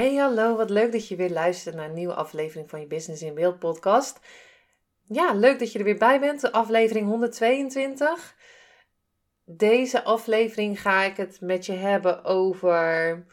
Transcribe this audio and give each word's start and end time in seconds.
Hey 0.00 0.14
hallo, 0.16 0.56
wat 0.56 0.70
leuk 0.70 0.92
dat 0.92 1.08
je 1.08 1.16
weer 1.16 1.30
luistert 1.30 1.74
naar 1.74 1.88
een 1.88 1.94
nieuwe 1.94 2.14
aflevering 2.14 2.70
van 2.70 2.80
je 2.80 2.86
Business 2.86 3.22
in 3.22 3.34
Beeld 3.34 3.58
podcast. 3.58 4.20
Ja, 5.02 5.32
leuk 5.32 5.58
dat 5.58 5.72
je 5.72 5.78
er 5.78 5.84
weer 5.84 5.98
bij 5.98 6.20
bent, 6.20 6.52
aflevering 6.52 7.06
122. 7.06 8.36
Deze 9.44 10.04
aflevering 10.04 10.80
ga 10.80 11.02
ik 11.02 11.16
het 11.16 11.40
met 11.40 11.66
je 11.66 11.72
hebben 11.72 12.24
over 12.24 13.26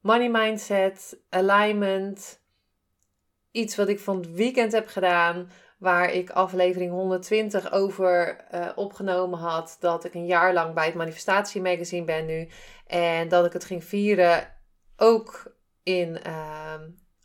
money 0.00 0.30
mindset, 0.30 1.20
alignment. 1.28 2.40
Iets 3.50 3.76
wat 3.76 3.88
ik 3.88 4.00
van 4.00 4.16
het 4.16 4.32
weekend 4.32 4.72
heb 4.72 4.86
gedaan, 4.86 5.50
waar 5.78 6.12
ik 6.12 6.30
aflevering 6.30 6.92
120 6.92 7.72
over 7.72 8.44
uh, 8.54 8.68
opgenomen 8.74 9.38
had. 9.38 9.76
Dat 9.80 10.04
ik 10.04 10.14
een 10.14 10.26
jaar 10.26 10.52
lang 10.52 10.74
bij 10.74 10.86
het 10.86 10.94
Manifestatie 10.94 11.62
Magazine 11.62 12.04
ben 12.04 12.26
nu. 12.26 12.48
En 12.86 13.28
dat 13.28 13.46
ik 13.46 13.52
het 13.52 13.64
ging 13.64 13.84
vieren 13.84 14.56
ook 14.96 15.58
in. 15.82 16.20
Uh, 16.26 16.74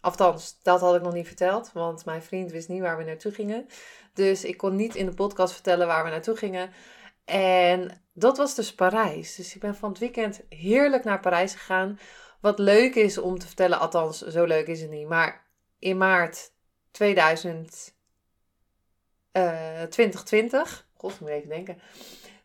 althans, 0.02 0.60
dat 0.62 0.82
had 0.82 0.96
ik 0.96 1.02
nog 1.02 1.14
niet 1.14 1.28
verteld, 1.28 1.72
want 1.74 2.06
mijn 2.06 2.22
vriend 2.24 2.52
wist 2.52 2.68
niet 2.68 2.82
waar 2.82 2.98
we 2.98 3.04
naartoe 3.04 3.32
gingen. 3.32 3.68
Dus 4.14 4.44
ik 4.44 4.58
kon 4.58 4.76
niet 4.76 4.96
in 4.96 5.06
de 5.06 5.14
podcast 5.14 5.54
vertellen 5.54 5.88
waar 5.88 6.04
we 6.04 6.10
naartoe 6.10 6.36
gingen. 6.36 6.72
En 7.26 8.02
dat 8.14 8.38
was 8.38 8.56
dus 8.56 8.76
Parijs. 8.76 9.36
Dus 9.36 9.56
ik 9.56 9.62
ben 9.62 9.76
van 9.76 9.90
het 9.90 10.00
weekend 10.00 10.42
heerlijk 10.50 11.04
naar 11.04 11.20
Parijs 11.20 11.54
gegaan. 11.54 12.00
Wat 12.40 12.60
leuk 12.60 12.96
is 12.96 13.18
om 13.18 13.40
te 13.40 13.48
vertellen, 13.48 13.80
althans, 13.80 14.22
zo 14.22 14.44
leuk 14.44 14.68
is 14.68 14.82
het 14.82 14.90
niet. 14.90 15.08
Maar 15.08 15.46
in 15.80 15.98
maart 15.98 16.52
2000, 16.92 17.94
uh, 19.32 19.84
2020, 19.84 20.88
god, 20.94 21.20
moet 21.20 21.30
even 21.30 21.50
denken. 21.50 21.82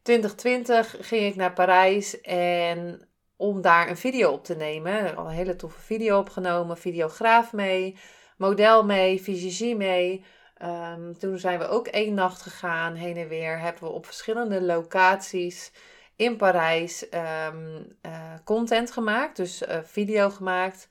2020 0.03 0.97
ging 1.01 1.27
ik 1.27 1.37
naar 1.37 1.53
Parijs 1.53 2.21
en 2.21 3.09
om 3.41 3.61
daar 3.61 3.89
een 3.89 3.97
video 3.97 4.31
op 4.31 4.45
te 4.45 4.57
nemen. 4.57 5.17
Al 5.17 5.25
een 5.25 5.31
hele 5.31 5.57
toffe 5.57 5.81
video 5.81 6.19
opgenomen, 6.19 6.79
videograaf 6.79 7.53
mee, 7.53 7.97
model 8.37 8.85
mee, 8.85 9.19
fysiologie 9.19 9.77
mee. 9.77 10.25
Um, 10.63 11.19
toen 11.19 11.39
zijn 11.39 11.59
we 11.59 11.69
ook 11.69 11.87
één 11.87 12.15
nacht 12.15 12.43
gegaan, 12.43 12.95
heen 12.95 13.17
en 13.17 13.29
weer. 13.29 13.59
Hebben 13.59 13.83
we 13.83 13.89
op 13.89 14.07
verschillende 14.07 14.63
locaties 14.63 15.73
in 16.17 16.37
Parijs 16.37 17.07
um, 17.15 17.97
uh, 18.07 18.13
content 18.45 18.91
gemaakt, 18.91 19.37
dus 19.37 19.63
uh, 19.63 19.77
video 19.85 20.31
gemaakt. 20.31 20.89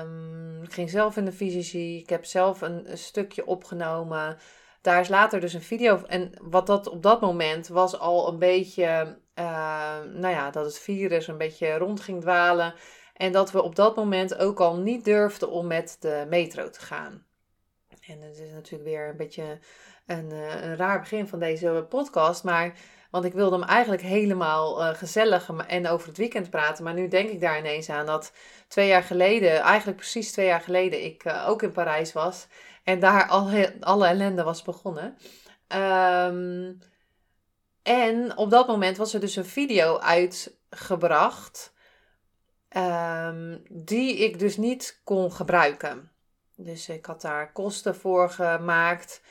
Um, 0.00 0.62
ik 0.62 0.72
ging 0.72 0.90
zelf 0.90 1.16
in 1.16 1.24
de 1.24 1.32
fysiologie. 1.32 2.00
Ik 2.00 2.08
heb 2.08 2.24
zelf 2.24 2.60
een 2.60 2.86
stukje 2.92 3.46
opgenomen 3.46 4.38
daar 4.86 5.00
is 5.00 5.08
later 5.08 5.40
dus 5.40 5.52
een 5.52 5.62
video. 5.62 6.02
En 6.06 6.32
wat 6.42 6.66
dat 6.66 6.88
op 6.88 7.02
dat 7.02 7.20
moment 7.20 7.68
was 7.68 7.98
al 7.98 8.28
een 8.28 8.38
beetje. 8.38 9.18
Uh, 9.34 9.98
nou 10.12 10.34
ja, 10.34 10.50
dat 10.50 10.64
het 10.64 10.78
virus 10.78 11.26
een 11.26 11.38
beetje 11.38 11.78
rond 11.78 12.00
ging 12.00 12.20
dwalen. 12.20 12.74
En 13.14 13.32
dat 13.32 13.52
we 13.52 13.62
op 13.62 13.76
dat 13.76 13.96
moment 13.96 14.38
ook 14.38 14.60
al 14.60 14.76
niet 14.76 15.04
durfden 15.04 15.50
om 15.50 15.66
met 15.66 15.96
de 16.00 16.26
metro 16.28 16.70
te 16.70 16.80
gaan. 16.80 17.24
En 18.06 18.20
het 18.22 18.38
is 18.38 18.50
natuurlijk 18.50 18.90
weer 18.90 19.08
een 19.08 19.16
beetje 19.16 19.58
een, 20.06 20.30
uh, 20.30 20.62
een 20.62 20.76
raar 20.76 21.00
begin 21.00 21.28
van 21.28 21.38
deze 21.38 21.86
podcast. 21.88 22.44
Maar. 22.44 22.74
Want 23.10 23.28
ik 23.28 23.32
wilde 23.32 23.56
hem 23.56 23.68
eigenlijk 23.68 24.02
helemaal 24.02 24.82
uh, 24.82 24.94
gezellig 24.94 25.50
en 25.66 25.88
over 25.88 26.08
het 26.08 26.16
weekend 26.16 26.50
praten. 26.50 26.84
Maar 26.84 26.94
nu 26.94 27.08
denk 27.08 27.30
ik 27.30 27.40
daar 27.40 27.58
ineens 27.58 27.90
aan 27.90 28.06
dat 28.06 28.32
twee 28.68 28.88
jaar 28.88 29.02
geleden, 29.02 29.60
eigenlijk 29.60 29.98
precies 29.98 30.32
twee 30.32 30.46
jaar 30.46 30.60
geleden, 30.60 31.04
ik 31.04 31.22
ook 31.46 31.62
in 31.62 31.72
Parijs 31.72 32.12
was. 32.12 32.46
En 32.86 33.00
daar 33.00 33.28
alle, 33.28 33.76
alle 33.80 34.06
ellende 34.06 34.42
was 34.42 34.62
begonnen. 34.62 35.16
Um, 35.68 36.78
en 37.82 38.36
op 38.36 38.50
dat 38.50 38.66
moment 38.66 38.96
was 38.96 39.14
er 39.14 39.20
dus 39.20 39.36
een 39.36 39.44
video 39.44 39.98
uitgebracht. 39.98 41.72
Um, 42.76 43.62
die 43.68 44.16
ik 44.16 44.38
dus 44.38 44.56
niet 44.56 45.00
kon 45.04 45.32
gebruiken. 45.32 46.10
Dus 46.56 46.88
ik 46.88 47.06
had 47.06 47.20
daar 47.20 47.52
kosten 47.52 47.96
voor 47.96 48.30
gemaakt. 48.30 49.22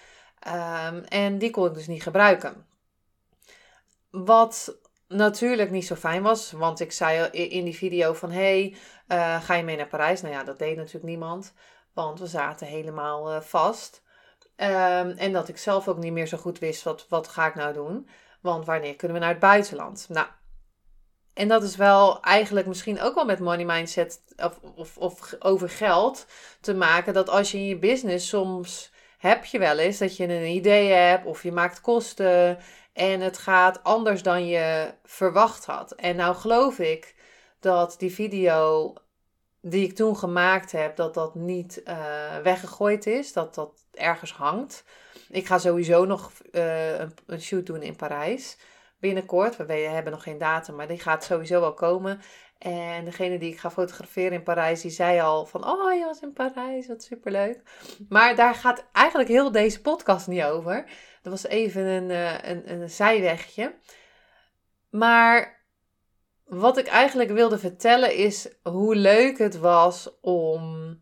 Um, 0.48 1.04
en 1.04 1.38
die 1.38 1.50
kon 1.50 1.68
ik 1.68 1.74
dus 1.74 1.88
niet 1.88 2.04
gebruiken. 2.04 2.66
Wat 4.10 4.78
natuurlijk 5.08 5.72
niet 5.72 5.86
zo 5.86 5.96
fijn 5.96 6.22
was. 6.22 6.52
Want 6.52 6.80
ik 6.80 6.92
zei 6.92 7.28
in 7.30 7.64
die 7.64 7.76
video 7.76 8.14
van... 8.14 8.32
Hey, 8.32 8.76
uh, 9.08 9.42
ga 9.42 9.54
je 9.54 9.64
mee 9.64 9.78
naar 9.78 9.88
Parijs? 9.88 10.22
Nou 10.22 10.34
ja, 10.34 10.44
dat 10.44 10.60
deed 10.60 10.76
natuurlijk 10.76 11.06
niemand. 11.06 11.54
Want 11.95 12.19
we 12.19 12.28
zaten 12.28 12.67
helemaal 12.67 13.33
uh, 13.33 13.41
vast. 13.41 14.03
Um, 14.57 15.09
en 15.09 15.33
dat 15.33 15.47
ik 15.47 15.57
zelf 15.57 15.88
ook 15.88 15.97
niet 15.97 16.13
meer 16.13 16.28
zo 16.28 16.38
goed 16.38 16.59
wist, 16.59 16.83
wat, 16.83 17.06
wat 17.09 17.28
ga 17.28 17.47
ik 17.47 17.56
nou 17.56 17.73
doen? 17.73 18.09
Want 18.41 18.66
wanneer 18.66 18.95
kunnen 18.95 19.17
we 19.17 19.23
naar 19.23 19.33
het 19.33 19.39
buitenland? 19.39 20.06
Nou, 20.09 20.28
en 21.33 21.47
dat 21.47 21.63
is 21.63 21.75
wel 21.75 22.22
eigenlijk 22.22 22.67
misschien 22.67 23.01
ook 23.01 23.16
wel 23.16 23.25
met 23.25 23.39
money 23.39 23.66
mindset 23.66 24.22
of, 24.38 24.59
of, 24.75 24.97
of 24.97 25.35
over 25.39 25.69
geld 25.69 26.25
te 26.61 26.73
maken. 26.73 27.13
Dat 27.13 27.29
als 27.29 27.51
je 27.51 27.57
in 27.57 27.66
je 27.66 27.78
business 27.78 28.27
soms 28.27 28.91
heb 29.17 29.45
je 29.45 29.59
wel 29.59 29.77
eens 29.77 29.97
dat 29.97 30.17
je 30.17 30.23
een 30.23 30.45
idee 30.45 30.91
hebt 30.91 31.25
of 31.25 31.44
je 31.44 31.51
maakt 31.51 31.81
kosten 31.81 32.57
en 32.94 33.22
het 33.22 33.38
gaat 33.38 33.83
anders 33.83 34.23
dan 34.23 34.47
je 34.47 34.94
verwacht 35.03 35.66
had. 35.66 35.91
En 35.91 36.16
nou 36.16 36.35
geloof 36.35 36.79
ik 36.79 37.16
dat 37.59 37.95
die 37.97 38.13
video 38.13 38.94
die 39.68 39.88
ik 39.88 39.96
toen 39.96 40.18
gemaakt 40.18 40.72
heb, 40.72 40.96
dat 40.96 41.14
dat 41.14 41.36
niet 41.36 41.81
uh, 41.88 42.38
weggegooid 42.44 43.06
is, 43.06 43.34
dat 43.34 43.56
dat 43.56 43.86
ergens 43.94 44.34
hangt. 44.34 44.84
Ik 45.30 45.46
ga 45.46 45.58
sowieso 45.58 46.06
nog 46.06 46.31
uh, 46.52 47.00
een, 47.00 47.14
een, 47.26 47.42
shoot 47.42 47.66
doen 47.66 47.81
in 47.81 47.96
Parijs 47.96 48.58
binnenkort. 49.00 49.56
We 49.56 49.74
hebben 49.74 50.12
nog 50.12 50.24
geen 50.24 50.38
datum, 50.38 50.75
maar 50.75 50.88
die 50.88 51.00
gaat 51.00 51.24
sowieso 51.31 51.59
wel 51.59 51.74
komen. 51.74 52.22
En 52.58 53.06
degene 53.06 53.38
die 53.38 53.52
ik 53.52 53.59
ga 53.59 53.72
fotograferen 53.72 54.31
in 54.31 54.44
Parijs, 54.44 54.81
die 54.81 54.92
zei 54.92 55.20
al 55.20 55.46
van, 55.46 55.68
oh 55.68 55.94
je 55.94 56.06
was 56.06 56.22
in 56.22 56.34
Parijs, 56.34 56.88
wat 56.88 57.04
superleuk. 57.04 57.62
Maar 58.09 58.36
daar 58.36 58.56
gaat 58.56 58.86
eigenlijk 58.92 59.30
heel 59.30 59.52
deze 59.52 59.81
podcast 59.81 60.28
niet 60.28 60.44
over. 60.44 60.86
Dat 61.22 61.31
was 61.31 61.46
even 61.46 61.86
een, 61.86 62.09
uh, 62.09 62.44
een, 62.44 62.72
een 62.72 62.90
zijwegje. 62.90 63.75
Maar 64.90 65.55
wat 66.45 66.78
ik 66.78 66.88
eigenlijk 66.88 67.31
wilde 67.31 67.57
vertellen 67.57 68.16
is 68.16 68.47
hoe 68.63 68.95
leuk 68.95 69.38
het 69.38 69.59
was 69.59 70.09
om 70.22 70.94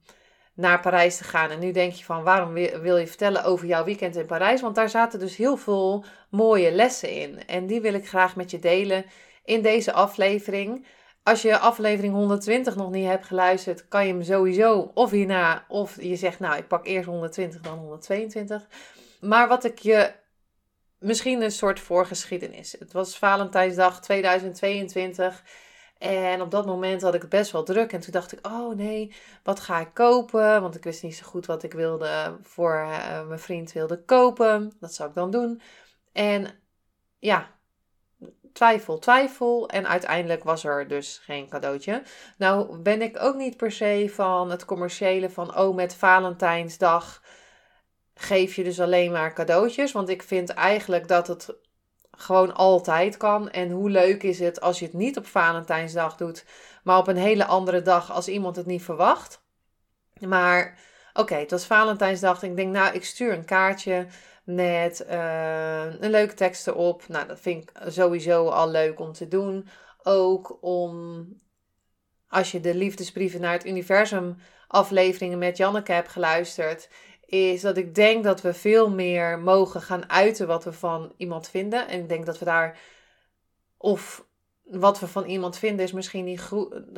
naar 0.53 0.79
Parijs 0.79 1.17
te 1.17 1.23
gaan. 1.23 1.49
En 1.49 1.59
nu 1.59 1.71
denk 1.71 1.93
je 1.93 2.03
van 2.03 2.23
waarom 2.23 2.53
wil 2.81 2.97
je 2.97 3.07
vertellen 3.07 3.43
over 3.43 3.67
jouw 3.67 3.83
weekend 3.83 4.15
in 4.15 4.25
Parijs? 4.25 4.61
Want 4.61 4.75
daar 4.75 4.89
zaten 4.89 5.19
dus 5.19 5.35
heel 5.35 5.57
veel 5.57 6.05
mooie 6.29 6.71
lessen 6.71 7.09
in. 7.09 7.47
En 7.47 7.67
die 7.67 7.81
wil 7.81 7.93
ik 7.93 8.07
graag 8.07 8.35
met 8.35 8.51
je 8.51 8.59
delen 8.59 9.05
in 9.43 9.61
deze 9.61 9.93
aflevering. 9.93 10.85
Als 11.23 11.41
je 11.41 11.57
aflevering 11.57 12.13
120 12.13 12.75
nog 12.75 12.91
niet 12.91 13.07
hebt 13.07 13.25
geluisterd, 13.25 13.87
kan 13.87 14.05
je 14.07 14.13
hem 14.13 14.23
sowieso 14.23 14.91
of 14.93 15.11
hierna, 15.11 15.65
of 15.67 16.01
je 16.01 16.15
zegt 16.15 16.39
nou 16.39 16.57
ik 16.57 16.67
pak 16.67 16.85
eerst 16.85 17.07
120 17.07 17.61
dan 17.61 17.77
122. 17.77 18.67
Maar 19.19 19.47
wat 19.47 19.63
ik 19.63 19.79
je 19.79 20.11
misschien 21.03 21.41
een 21.41 21.51
soort 21.51 21.79
voorgeschiedenis. 21.79 22.75
Het 22.79 22.93
was 22.93 23.17
Valentijnsdag 23.17 24.01
2022. 24.01 25.43
En 25.97 26.41
op 26.41 26.51
dat 26.51 26.65
moment 26.65 27.01
had 27.01 27.13
ik 27.13 27.21
het 27.21 27.29
best 27.29 27.51
wel 27.51 27.63
druk. 27.63 27.93
En 27.93 27.99
toen 27.99 28.11
dacht 28.11 28.31
ik, 28.31 28.47
oh 28.47 28.75
nee, 28.75 29.15
wat 29.43 29.59
ga 29.59 29.79
ik 29.79 29.93
kopen? 29.93 30.61
Want 30.61 30.75
ik 30.75 30.83
wist 30.83 31.03
niet 31.03 31.15
zo 31.15 31.25
goed 31.25 31.45
wat 31.45 31.63
ik 31.63 31.73
wilde 31.73 32.37
voor 32.41 32.73
uh, 32.73 33.27
mijn 33.27 33.39
vriend 33.39 33.71
wilde 33.71 34.03
kopen. 34.03 34.73
Dat 34.79 34.93
zou 34.93 35.09
ik 35.09 35.15
dan 35.15 35.31
doen. 35.31 35.61
En 36.11 36.47
ja, 37.19 37.51
twijfel, 38.53 38.99
twijfel. 38.99 39.69
En 39.69 39.87
uiteindelijk 39.87 40.43
was 40.43 40.63
er 40.63 40.87
dus 40.87 41.17
geen 41.23 41.49
cadeautje. 41.49 42.03
Nou 42.37 42.77
ben 42.77 43.01
ik 43.01 43.17
ook 43.19 43.35
niet 43.35 43.57
per 43.57 43.71
se 43.71 44.11
van 44.13 44.51
het 44.51 44.65
commerciële 44.65 45.29
van, 45.29 45.57
oh 45.57 45.75
met 45.75 45.95
Valentijnsdag 45.95 47.21
geef 48.15 48.55
je 48.55 48.63
dus 48.63 48.79
alleen 48.79 49.11
maar 49.11 49.33
cadeautjes. 49.33 49.91
Want 49.91 50.09
ik 50.09 50.23
vind 50.23 50.49
eigenlijk 50.49 51.07
dat 51.07 51.27
het 51.27 51.55
gewoon 52.17 52.55
altijd 52.55 53.17
kan. 53.17 53.49
En 53.49 53.71
hoe 53.71 53.89
leuk 53.89 54.23
is 54.23 54.39
het 54.39 54.61
als 54.61 54.79
je 54.79 54.85
het 54.85 54.93
niet 54.93 55.17
op 55.17 55.25
Valentijnsdag 55.25 56.17
doet, 56.17 56.45
maar 56.83 56.97
op 56.97 57.07
een 57.07 57.17
hele 57.17 57.45
andere 57.45 57.81
dag 57.81 58.11
als 58.11 58.27
iemand 58.27 58.55
het 58.55 58.65
niet 58.65 58.83
verwacht. 58.83 59.41
Maar 60.19 60.79
oké, 61.13 61.35
het 61.35 61.51
was 61.51 61.65
Valentijnsdag. 61.65 62.43
Ik 62.43 62.55
denk, 62.55 62.73
nou, 62.73 62.93
ik 62.93 63.05
stuur 63.05 63.33
een 63.33 63.45
kaartje 63.45 64.07
met 64.43 65.05
uh, 65.09 65.85
een 65.99 66.09
leuke 66.09 66.33
tekst 66.33 66.67
erop. 66.67 67.07
Nou, 67.07 67.27
dat 67.27 67.39
vind 67.39 67.63
ik 67.63 67.71
sowieso 67.87 68.47
al 68.47 68.69
leuk 68.69 68.99
om 68.99 69.13
te 69.13 69.27
doen. 69.27 69.67
ook 70.03 70.57
om, 70.61 71.27
als 72.27 72.51
je 72.51 72.59
de 72.59 72.75
liefdesbrieven 72.75 73.41
naar 73.41 73.53
het 73.53 73.65
universum 73.65 74.37
afleveringen 74.67 75.37
met 75.37 75.57
Janneke 75.57 75.91
hebt 75.91 76.09
geluisterd, 76.09 76.89
is 77.33 77.61
dat 77.61 77.77
ik 77.77 77.95
denk 77.95 78.23
dat 78.23 78.41
we 78.41 78.53
veel 78.53 78.89
meer 78.89 79.39
mogen 79.39 79.81
gaan 79.81 80.09
uiten 80.09 80.47
wat 80.47 80.63
we 80.63 80.73
van 80.73 81.13
iemand 81.17 81.49
vinden. 81.49 81.87
En 81.87 81.99
ik 81.99 82.09
denk 82.09 82.25
dat 82.25 82.39
we 82.39 82.45
daar, 82.45 82.77
of 83.77 84.25
wat 84.63 84.99
we 84.99 85.07
van 85.07 85.25
iemand 85.25 85.57
vinden 85.57 85.85
is 85.85 85.91
misschien 85.91 86.25
niet 86.25 86.41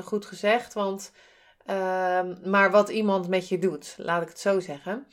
goed, 0.03 0.25
gezegd, 0.25 0.73
want, 0.73 1.11
ehm, 1.65 2.35
maar 2.43 2.71
wat 2.71 2.89
iemand 2.89 3.27
met 3.27 3.49
je 3.49 3.59
doet, 3.59 3.95
laat 3.97 4.21
ik 4.21 4.27
het 4.27 4.39
zo 4.39 4.59
zeggen. 4.59 5.07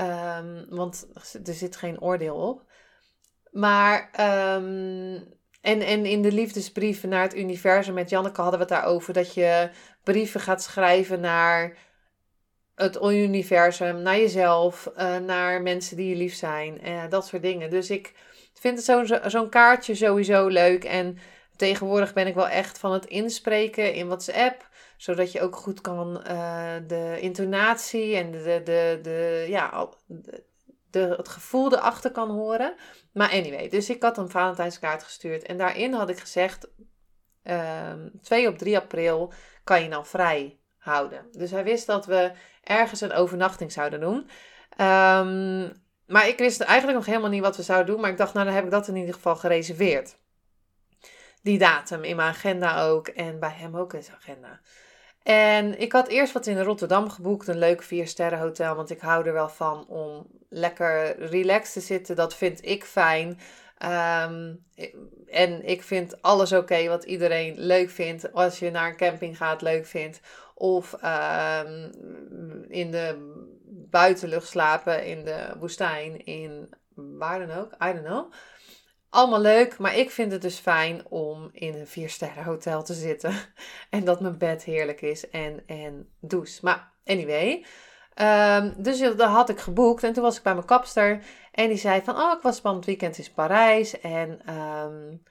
Um, 0.00 0.66
want 0.68 1.06
er 1.44 1.54
zit 1.54 1.76
geen 1.76 2.00
oordeel 2.00 2.36
op. 2.36 2.62
Maar, 3.50 4.10
um, 4.56 5.14
en, 5.60 5.80
en 5.80 6.06
in 6.06 6.22
de 6.22 6.32
liefdesbrieven 6.32 7.08
naar 7.08 7.22
het 7.22 7.36
universum 7.36 7.94
met 7.94 8.10
Janneke 8.10 8.40
hadden 8.40 8.58
we 8.58 8.66
het 8.66 8.74
daarover 8.74 9.12
dat 9.12 9.34
je 9.34 9.70
brieven 10.02 10.40
gaat 10.40 10.62
schrijven 10.62 11.20
naar 11.20 11.76
het 12.74 13.02
universum, 13.02 14.02
naar 14.02 14.18
jezelf, 14.18 14.90
uh, 14.96 15.16
naar 15.16 15.62
mensen 15.62 15.96
die 15.96 16.08
je 16.08 16.16
lief 16.16 16.34
zijn, 16.34 16.88
uh, 16.88 17.08
dat 17.08 17.26
soort 17.26 17.42
dingen. 17.42 17.70
Dus 17.70 17.90
ik 17.90 18.14
vind 18.54 18.76
het 18.76 18.84
zo'n 18.84 19.30
zo'n 19.30 19.48
kaartje 19.48 19.94
sowieso 19.94 20.46
leuk. 20.46 20.84
En 20.84 21.18
tegenwoordig 21.56 22.12
ben 22.12 22.26
ik 22.26 22.34
wel 22.34 22.48
echt 22.48 22.78
van 22.78 22.92
het 22.92 23.06
inspreken 23.06 23.94
in 23.94 24.06
WhatsApp, 24.06 24.68
zodat 24.96 25.32
je 25.32 25.40
ook 25.40 25.56
goed 25.56 25.80
kan 25.80 26.24
uh, 26.26 26.74
de 26.86 27.16
intonatie 27.20 28.16
en 28.16 28.30
de, 28.30 28.60
de, 28.64 28.98
de, 29.02 29.46
ja, 29.48 29.88
de, 30.90 31.14
het 31.16 31.28
gevoel 31.28 31.72
erachter 31.72 32.10
kan 32.10 32.30
horen. 32.30 32.74
Maar 33.12 33.30
anyway, 33.30 33.68
dus 33.68 33.90
ik 33.90 34.02
had 34.02 34.18
een 34.18 34.30
Valentijnskaart 34.30 35.02
gestuurd 35.02 35.42
en 35.42 35.58
daarin 35.58 35.92
had 35.92 36.08
ik 36.08 36.18
gezegd, 36.18 36.68
2 38.22 38.48
op 38.48 38.58
3 38.58 38.76
april 38.76 39.32
kan 39.64 39.82
je 39.82 39.88
nou 39.88 40.06
vrij 40.06 40.58
houden. 40.84 41.26
Dus 41.30 41.50
hij 41.50 41.64
wist 41.64 41.86
dat 41.86 42.06
we 42.06 42.32
ergens 42.62 43.00
een 43.00 43.12
overnachting 43.12 43.72
zouden 43.72 44.00
doen. 44.00 44.16
Um, 44.16 45.82
maar 46.06 46.28
ik 46.28 46.38
wist 46.38 46.60
eigenlijk 46.60 46.98
nog 46.98 47.06
helemaal 47.06 47.30
niet 47.30 47.42
wat 47.42 47.56
we 47.56 47.62
zouden 47.62 47.92
doen. 47.92 48.00
Maar 48.00 48.10
ik 48.10 48.16
dacht, 48.16 48.34
nou 48.34 48.46
dan 48.46 48.54
heb 48.54 48.64
ik 48.64 48.70
dat 48.70 48.88
in 48.88 48.96
ieder 48.96 49.14
geval 49.14 49.36
gereserveerd. 49.36 50.16
Die 51.42 51.58
datum 51.58 52.04
in 52.04 52.16
mijn 52.16 52.28
agenda 52.28 52.82
ook. 52.82 53.08
En 53.08 53.40
bij 53.40 53.54
hem 53.56 53.76
ook 53.76 53.92
in 53.92 54.02
zijn 54.02 54.16
agenda. 54.16 54.60
En 55.22 55.80
ik 55.80 55.92
had 55.92 56.08
eerst 56.08 56.32
wat 56.32 56.46
in 56.46 56.60
Rotterdam 56.60 57.10
geboekt. 57.10 57.48
Een 57.48 57.58
leuk 57.58 57.82
vier 57.82 58.06
sterren 58.08 58.38
hotel. 58.38 58.74
Want 58.74 58.90
ik 58.90 59.00
hou 59.00 59.26
er 59.26 59.32
wel 59.32 59.48
van 59.48 59.86
om 59.88 60.26
lekker 60.48 61.18
relaxed 61.18 61.72
te 61.72 61.80
zitten. 61.80 62.16
Dat 62.16 62.34
vind 62.34 62.64
ik 62.64 62.84
fijn. 62.84 63.38
Um, 63.84 64.64
en 65.26 65.66
ik 65.66 65.82
vind 65.82 66.22
alles 66.22 66.52
oké 66.52 66.88
wat 66.88 67.04
iedereen 67.04 67.54
leuk 67.58 67.90
vindt. 67.90 68.32
Als 68.32 68.58
je 68.58 68.70
naar 68.70 68.88
een 68.88 68.96
camping 68.96 69.36
gaat, 69.36 69.62
leuk 69.62 69.86
vindt. 69.86 70.20
Of 70.64 70.92
um, 70.92 71.92
in 72.68 72.90
de 72.90 73.32
buitenlucht 73.90 74.48
slapen, 74.48 75.06
in 75.06 75.24
de 75.24 75.54
woestijn, 75.58 76.24
in 76.24 76.74
waar 76.94 77.46
dan 77.46 77.56
ook. 77.56 77.72
I 77.72 77.92
don't 77.92 78.04
know. 78.04 78.32
Allemaal 79.08 79.40
leuk, 79.40 79.78
maar 79.78 79.96
ik 79.96 80.10
vind 80.10 80.32
het 80.32 80.42
dus 80.42 80.58
fijn 80.58 81.06
om 81.08 81.48
in 81.52 81.74
een 81.74 81.86
viersterren 81.86 82.44
hotel 82.44 82.82
te 82.82 82.94
zitten. 82.94 83.34
En 83.90 84.04
dat 84.04 84.20
mijn 84.20 84.38
bed 84.38 84.64
heerlijk 84.64 85.00
is 85.00 85.30
en, 85.30 85.62
en 85.66 86.08
douche. 86.20 86.58
Maar 86.62 86.92
anyway, 87.04 87.64
um, 88.58 88.74
dus 88.82 88.98
dat 88.98 89.20
had 89.20 89.48
ik 89.48 89.58
geboekt. 89.58 90.02
En 90.02 90.12
toen 90.12 90.22
was 90.22 90.36
ik 90.36 90.42
bij 90.42 90.54
mijn 90.54 90.66
kapster. 90.66 91.22
En 91.52 91.68
die 91.68 91.78
zei 91.78 92.02
van, 92.02 92.16
oh, 92.16 92.32
ik 92.36 92.42
was 92.42 92.60
van 92.60 92.76
het 92.76 92.84
weekend 92.84 93.18
in 93.18 93.32
Parijs. 93.34 94.00
En 94.00 94.54
um, 94.54 95.22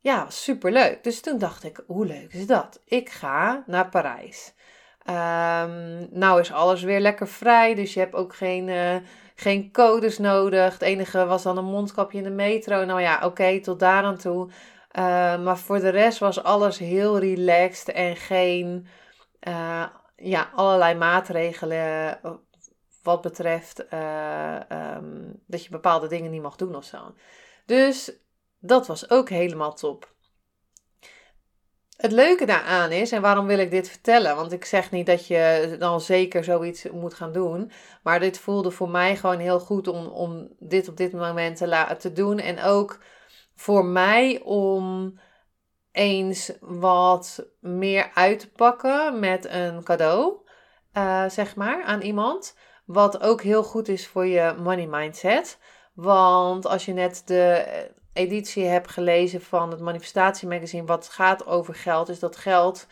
ja, 0.00 0.30
super 0.30 0.72
leuk. 0.72 1.04
Dus 1.04 1.20
toen 1.20 1.38
dacht 1.38 1.64
ik, 1.64 1.82
hoe 1.86 2.06
leuk 2.06 2.32
is 2.32 2.46
dat? 2.46 2.82
Ik 2.84 3.08
ga 3.10 3.62
naar 3.66 3.88
Parijs. 3.88 4.54
Um, 5.08 6.08
nou 6.10 6.40
is 6.40 6.52
alles 6.52 6.82
weer 6.82 7.00
lekker 7.00 7.28
vrij, 7.28 7.74
dus 7.74 7.94
je 7.94 8.00
hebt 8.00 8.14
ook 8.14 8.34
geen, 8.34 8.68
uh, 8.68 8.96
geen 9.34 9.72
codes 9.72 10.18
nodig. 10.18 10.72
Het 10.72 10.82
enige 10.82 11.26
was 11.26 11.42
dan 11.42 11.58
een 11.58 11.64
mondkapje 11.64 12.18
in 12.18 12.24
de 12.24 12.30
metro. 12.30 12.84
Nou 12.84 13.00
ja, 13.00 13.20
oké, 13.24 13.60
tot 13.60 13.80
daar 13.80 14.02
aan 14.02 14.16
toe. 14.16 14.48
Uh, 14.48 15.42
maar 15.42 15.58
voor 15.58 15.80
de 15.80 15.88
rest 15.88 16.18
was 16.18 16.42
alles 16.42 16.78
heel 16.78 17.18
relaxed 17.18 17.88
en 17.88 18.16
geen 18.16 18.86
uh, 19.48 19.86
ja, 20.16 20.50
allerlei 20.54 20.94
maatregelen 20.94 22.20
wat 23.02 23.22
betreft 23.22 23.78
um, 23.78 25.42
dat 25.46 25.64
je 25.64 25.70
bepaalde 25.70 26.08
dingen 26.08 26.30
niet 26.30 26.42
mag 26.42 26.56
doen 26.56 26.74
of 26.74 26.84
zo. 26.84 27.14
Dus 27.66 28.12
dat 28.58 28.86
was 28.86 29.10
ook 29.10 29.28
helemaal 29.28 29.74
top. 29.74 30.16
Het 31.96 32.12
leuke 32.12 32.46
daaraan 32.46 32.90
is, 32.90 33.12
en 33.12 33.22
waarom 33.22 33.46
wil 33.46 33.58
ik 33.58 33.70
dit 33.70 33.88
vertellen? 33.88 34.36
Want 34.36 34.52
ik 34.52 34.64
zeg 34.64 34.90
niet 34.90 35.06
dat 35.06 35.26
je 35.26 35.76
dan 35.78 36.00
zeker 36.00 36.44
zoiets 36.44 36.90
moet 36.90 37.14
gaan 37.14 37.32
doen. 37.32 37.70
Maar 38.02 38.20
dit 38.20 38.38
voelde 38.38 38.70
voor 38.70 38.88
mij 38.88 39.16
gewoon 39.16 39.38
heel 39.38 39.60
goed 39.60 39.88
om, 39.88 40.06
om 40.06 40.48
dit 40.58 40.88
op 40.88 40.96
dit 40.96 41.12
moment 41.12 41.56
te, 41.56 41.96
te 41.98 42.12
doen. 42.12 42.38
En 42.38 42.62
ook 42.62 42.98
voor 43.54 43.84
mij 43.84 44.40
om 44.44 45.14
eens 45.92 46.52
wat 46.60 47.46
meer 47.60 48.10
uit 48.14 48.40
te 48.40 48.50
pakken 48.50 49.18
met 49.18 49.48
een 49.48 49.84
cadeau, 49.84 50.34
uh, 50.92 51.28
zeg 51.28 51.56
maar, 51.56 51.82
aan 51.84 52.00
iemand. 52.00 52.56
Wat 52.86 53.20
ook 53.20 53.42
heel 53.42 53.62
goed 53.62 53.88
is 53.88 54.06
voor 54.06 54.26
je 54.26 54.54
money 54.62 54.86
mindset. 54.86 55.58
Want 55.94 56.66
als 56.66 56.84
je 56.84 56.92
net 56.92 57.22
de 57.26 57.64
editie 58.18 58.64
heb 58.64 58.86
gelezen 58.86 59.42
van 59.42 59.70
het 59.70 59.80
manifestatiemagazine, 59.80 60.84
wat 60.84 61.08
gaat 61.08 61.46
over 61.46 61.74
geld, 61.74 62.08
is 62.08 62.18
dat 62.18 62.36
geld 62.36 62.86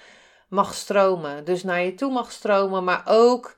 mag 0.49 0.75
stromen. 0.75 1.45
Dus 1.45 1.63
naar 1.63 1.83
je 1.83 1.95
toe 1.95 2.13
mag 2.13 2.33
stromen, 2.33 2.85
maar 2.85 3.03
ook 3.05 3.55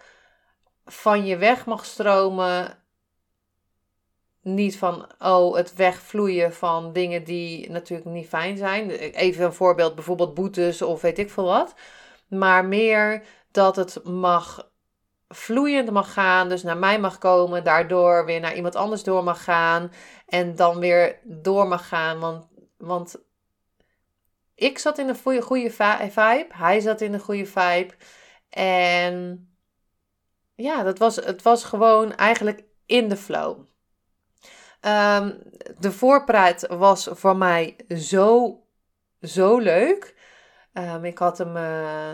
van 0.84 1.26
je 1.26 1.36
weg 1.36 1.66
mag 1.66 1.84
stromen. 1.84 2.78
Niet 4.42 4.78
van, 4.78 5.06
oh, 5.18 5.56
het 5.56 5.74
wegvloeien 5.74 6.54
van 6.54 6.92
dingen 6.92 7.24
die 7.24 7.70
natuurlijk 7.70 8.08
niet 8.08 8.28
fijn 8.28 8.56
zijn. 8.56 8.90
Even 8.90 9.44
een 9.44 9.52
voorbeeld, 9.52 9.94
bijvoorbeeld 9.94 10.34
boetes 10.34 10.82
of 10.82 11.00
weet 11.00 11.18
ik 11.18 11.30
veel 11.30 11.44
wat. 11.44 11.74
Maar 12.28 12.64
meer 12.64 13.22
dat 13.50 13.76
het 13.76 14.04
mag 14.04 14.67
vloeiend 15.28 15.90
mag 15.90 16.12
gaan, 16.12 16.48
dus 16.48 16.62
naar 16.62 16.76
mij 16.76 17.00
mag 17.00 17.18
komen, 17.18 17.64
daardoor 17.64 18.24
weer 18.24 18.40
naar 18.40 18.54
iemand 18.54 18.76
anders 18.76 19.02
door 19.02 19.24
mag 19.24 19.44
gaan 19.44 19.92
en 20.26 20.56
dan 20.56 20.78
weer 20.78 21.18
door 21.24 21.68
mag 21.68 21.88
gaan. 21.88 22.18
Want, 22.18 22.48
want 22.76 23.16
ik 24.54 24.78
zat 24.78 24.98
in 24.98 25.08
een 25.08 25.42
goede, 25.42 25.70
vibe, 25.70 26.46
hij 26.48 26.80
zat 26.80 27.00
in 27.00 27.12
een 27.12 27.20
goede 27.20 27.46
vibe 27.46 27.94
en 28.48 29.48
ja, 30.54 30.82
dat 30.82 30.98
was, 30.98 31.16
het 31.16 31.42
was 31.42 31.64
gewoon 31.64 32.14
eigenlijk 32.14 32.64
in 32.86 33.08
de 33.08 33.16
flow. 33.16 33.58
Um, 34.80 35.42
de 35.78 35.92
voorpraat 35.92 36.66
was 36.66 37.08
voor 37.12 37.36
mij 37.36 37.76
zo, 37.96 38.58
zo 39.20 39.58
leuk. 39.58 40.14
Um, 40.72 41.04
ik 41.04 41.18
had 41.18 41.38
hem 41.38 41.56
uh, 41.56 42.12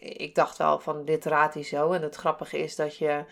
ik, 0.00 0.34
dacht 0.34 0.56
wel 0.56 0.80
van 0.80 1.04
dit 1.04 1.24
raadt 1.24 1.54
hij 1.54 1.62
zo. 1.62 1.92
En 1.92 2.02
het 2.02 2.14
grappige 2.14 2.58
is 2.58 2.76
dat 2.76 2.96
je 2.96 3.24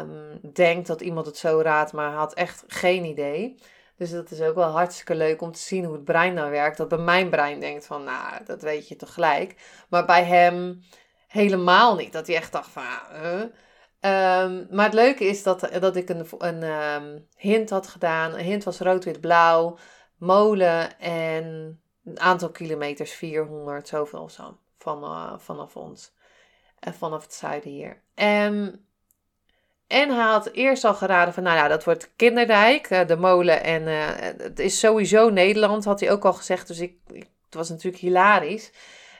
um, 0.00 0.40
denkt 0.52 0.86
dat 0.86 1.00
iemand 1.00 1.26
het 1.26 1.36
zo 1.36 1.60
raadt, 1.60 1.92
maar 1.92 2.12
had 2.12 2.34
echt 2.34 2.64
geen 2.66 3.04
idee. 3.04 3.54
Dus 3.96 4.10
dat 4.10 4.30
is 4.30 4.40
ook 4.40 4.54
wel 4.54 4.70
hartstikke 4.70 5.14
leuk 5.14 5.40
om 5.40 5.52
te 5.52 5.58
zien 5.58 5.84
hoe 5.84 5.94
het 5.94 6.04
brein 6.04 6.34
dan 6.34 6.50
werkt. 6.50 6.76
Dat 6.76 6.88
bij 6.88 6.98
mijn 6.98 7.30
brein 7.30 7.60
denkt 7.60 7.86
van, 7.86 8.04
nou, 8.04 8.44
dat 8.44 8.62
weet 8.62 8.88
je 8.88 8.96
toch 8.96 9.14
gelijk. 9.14 9.54
Maar 9.88 10.04
bij 10.04 10.24
hem 10.24 10.82
helemaal 11.28 11.96
niet. 11.96 12.12
Dat 12.12 12.26
hij 12.26 12.36
echt 12.36 12.52
dacht 12.52 12.70
van, 12.70 12.82
uh. 12.82 13.42
maar 14.70 14.84
het 14.84 14.94
leuke 14.94 15.24
is 15.24 15.42
dat, 15.42 15.68
dat 15.80 15.96
ik 15.96 16.08
een, 16.08 16.26
een 16.38 16.62
um, 16.62 17.26
hint 17.36 17.70
had 17.70 17.88
gedaan. 17.88 18.32
Een 18.32 18.44
hint 18.44 18.64
was 18.64 18.78
rood-wit-blauw, 18.80 19.78
molen 20.16 20.98
en 20.98 21.80
een 22.04 22.20
aantal 22.20 22.50
kilometers, 22.50 23.12
400, 23.12 23.88
zoveel 23.88 24.22
of 24.22 24.30
zo 24.30 24.58
van, 24.78 25.04
uh, 25.04 25.32
vanaf 25.38 25.76
ons. 25.76 26.12
En 26.78 26.94
vanaf 26.94 27.22
het 27.22 27.34
zuiden 27.34 27.70
hier. 27.70 28.02
En, 28.14 28.84
en 29.86 30.10
hij 30.10 30.24
had 30.24 30.50
eerst 30.50 30.84
al 30.84 30.94
geraden 30.94 31.34
van, 31.34 31.42
nou 31.42 31.56
ja, 31.56 31.68
dat 31.68 31.84
wordt 31.84 32.10
Kinderdijk, 32.16 32.90
uh, 32.90 33.06
de 33.06 33.16
molen. 33.16 33.62
En 33.62 33.82
uh, 33.82 34.06
het 34.38 34.58
is 34.58 34.78
sowieso 34.78 35.30
Nederland, 35.30 35.84
had 35.84 36.00
hij 36.00 36.10
ook 36.10 36.24
al 36.24 36.32
gezegd. 36.32 36.66
Dus 36.66 36.78
ik, 36.78 36.96
het 37.44 37.54
was 37.54 37.68
natuurlijk 37.68 38.02
hilarisch. 38.02 38.72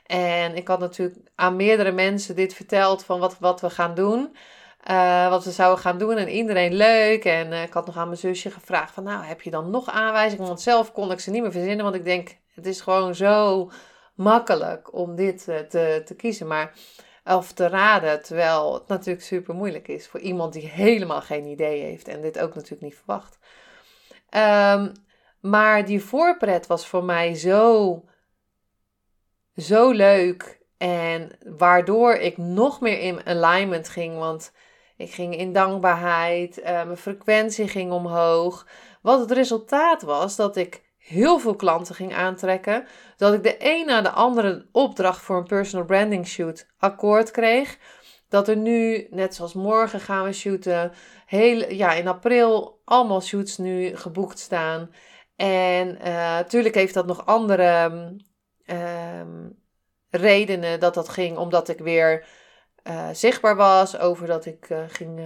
En 0.05 0.55
ik 0.55 0.67
had 0.67 0.79
natuurlijk 0.79 1.17
aan 1.35 1.55
meerdere 1.55 1.91
mensen 1.91 2.35
dit 2.35 2.53
verteld 2.53 3.05
van 3.05 3.19
wat, 3.19 3.39
wat 3.39 3.61
we 3.61 3.69
gaan 3.69 3.95
doen. 3.95 4.35
Wat 5.29 5.43
we 5.43 5.51
zouden 5.51 5.79
gaan 5.79 5.97
doen 5.97 6.17
en 6.17 6.29
iedereen 6.29 6.73
leuk. 6.73 7.25
En 7.25 7.53
ik 7.53 7.73
had 7.73 7.85
nog 7.85 7.97
aan 7.97 8.07
mijn 8.07 8.19
zusje 8.19 8.51
gevraagd 8.51 8.93
van, 8.93 9.03
nou, 9.03 9.23
heb 9.23 9.41
je 9.41 9.49
dan 9.49 9.69
nog 9.69 9.89
aanwijzingen? 9.89 10.47
Want 10.47 10.61
zelf 10.61 10.91
kon 10.91 11.11
ik 11.11 11.19
ze 11.19 11.31
niet 11.31 11.41
meer 11.41 11.51
verzinnen, 11.51 11.83
want 11.83 11.95
ik 11.95 12.03
denk, 12.03 12.37
het 12.53 12.65
is 12.65 12.81
gewoon 12.81 13.15
zo 13.15 13.71
makkelijk 14.19 14.93
om 14.93 15.15
dit 15.15 15.47
eh, 15.47 15.59
te, 15.59 16.01
te 16.05 16.15
kiezen. 16.15 16.47
Maar, 16.47 16.73
of 17.23 17.51
te 17.51 17.67
raden, 17.67 18.23
terwijl 18.23 18.73
het 18.73 18.87
natuurlijk 18.87 19.25
super 19.25 19.55
moeilijk 19.55 19.87
is 19.87 20.07
voor 20.07 20.19
iemand 20.19 20.53
die 20.53 20.67
helemaal 20.67 21.21
geen 21.21 21.45
idee 21.45 21.81
heeft 21.81 22.07
en 22.07 22.21
dit 22.21 22.39
ook 22.39 22.55
natuurlijk 22.55 22.81
niet 22.81 22.95
verwacht. 22.95 23.37
Um, 24.35 24.91
maar 25.39 25.85
die 25.85 26.03
voorpret 26.03 26.67
was 26.67 26.87
voor 26.87 27.03
mij 27.03 27.35
zo 27.35 28.03
zo 29.55 29.91
leuk. 29.91 30.59
En 30.77 31.37
waardoor 31.57 32.13
ik 32.13 32.37
nog 32.37 32.81
meer 32.81 32.99
in 32.99 33.25
alignment 33.25 33.89
ging. 33.89 34.17
Want 34.17 34.51
ik 34.97 35.11
ging 35.11 35.37
in 35.37 35.53
dankbaarheid. 35.53 36.57
Uh, 36.57 36.65
mijn 36.65 36.97
frequentie 36.97 37.67
ging 37.67 37.91
omhoog. 37.91 38.67
Wat 39.01 39.19
het 39.19 39.31
resultaat 39.31 40.01
was 40.01 40.35
dat 40.35 40.55
ik 40.55 40.88
heel 41.09 41.39
veel 41.39 41.55
klanten 41.55 41.95
ging 41.95 42.13
aantrekken. 42.13 42.87
Dat 43.17 43.33
ik 43.33 43.43
de 43.43 43.55
een 43.59 43.85
na 43.85 44.01
de 44.01 44.09
andere 44.09 44.65
opdracht 44.71 45.21
voor 45.21 45.37
een 45.37 45.47
personal 45.47 45.85
branding 45.85 46.27
shoot 46.27 46.67
akkoord 46.77 47.31
kreeg. 47.31 47.77
Dat 48.29 48.47
er 48.47 48.57
nu, 48.57 49.07
net 49.09 49.35
zoals 49.35 49.53
morgen 49.53 49.99
gaan 49.99 50.23
we 50.23 50.33
shooten, 50.33 50.91
heel, 51.25 51.71
ja, 51.71 51.93
in 51.93 52.07
april 52.07 52.81
allemaal 52.85 53.21
shoots 53.21 53.57
nu 53.57 53.95
geboekt 53.95 54.39
staan. 54.39 54.91
En 55.35 55.97
natuurlijk 56.03 56.75
eh, 56.75 56.81
heeft 56.81 56.93
dat 56.93 57.05
nog 57.05 57.25
andere 57.25 57.89
um, 58.65 59.57
redenen 60.09 60.79
dat 60.79 60.93
dat 60.93 61.09
ging, 61.09 61.37
omdat 61.37 61.69
ik 61.69 61.79
weer 61.79 62.25
uh, 62.89 63.09
zichtbaar 63.11 63.55
was, 63.55 63.97
over 63.97 64.27
dat 64.27 64.45
ik 64.45 64.69
uh, 64.69 64.83
ging 64.87 65.21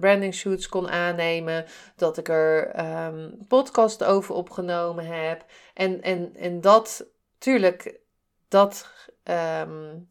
branding 0.00 0.34
shoots 0.34 0.68
kon 0.68 0.88
aannemen, 0.88 1.64
dat 1.96 2.18
ik 2.18 2.28
er 2.28 2.80
um, 3.06 3.38
podcast 3.48 4.04
over 4.04 4.34
opgenomen 4.34 5.06
heb. 5.06 5.44
En, 5.74 6.02
en, 6.02 6.36
en 6.36 6.60
dat, 6.60 7.06
tuurlijk, 7.38 8.00
dat 8.48 8.90
um, 9.60 10.08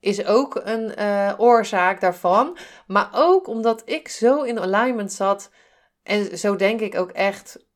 is 0.00 0.24
ook 0.24 0.60
een 0.64 0.98
oorzaak 1.38 2.00
daarvan. 2.00 2.56
Maar 2.86 3.08
ook 3.12 3.46
omdat 3.46 3.82
ik 3.84 4.08
zo 4.08 4.42
in 4.42 4.60
alignment 4.60 5.12
zat. 5.12 5.50
En 6.02 6.38
zo 6.38 6.56
denk 6.56 6.80
ik 6.80 6.94
ook 6.94 7.10
echt 7.10 7.68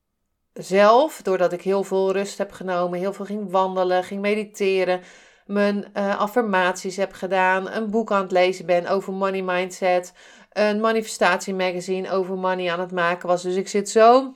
zelf, 0.52 1.22
doordat 1.22 1.52
ik 1.52 1.62
heel 1.62 1.82
veel 1.82 2.12
rust 2.12 2.38
heb 2.38 2.52
genomen, 2.52 2.98
heel 2.98 3.12
veel 3.12 3.24
ging 3.24 3.50
wandelen, 3.50 4.04
ging 4.04 4.20
mediteren, 4.20 5.00
mijn 5.44 5.90
uh, 5.96 6.18
affirmaties 6.18 6.96
heb 6.96 7.12
gedaan, 7.12 7.70
een 7.70 7.90
boek 7.90 8.12
aan 8.12 8.22
het 8.22 8.32
lezen 8.32 8.66
ben 8.66 8.86
over 8.86 9.12
money 9.12 9.42
mindset, 9.42 10.12
een 10.52 10.80
manifestatiemagazine 10.80 12.10
over 12.10 12.38
money 12.38 12.72
aan 12.72 12.80
het 12.80 12.92
maken 12.92 13.28
was. 13.28 13.42
Dus 13.42 13.54
ik 13.54 13.68
zit 13.68 13.90
zo 13.90 14.34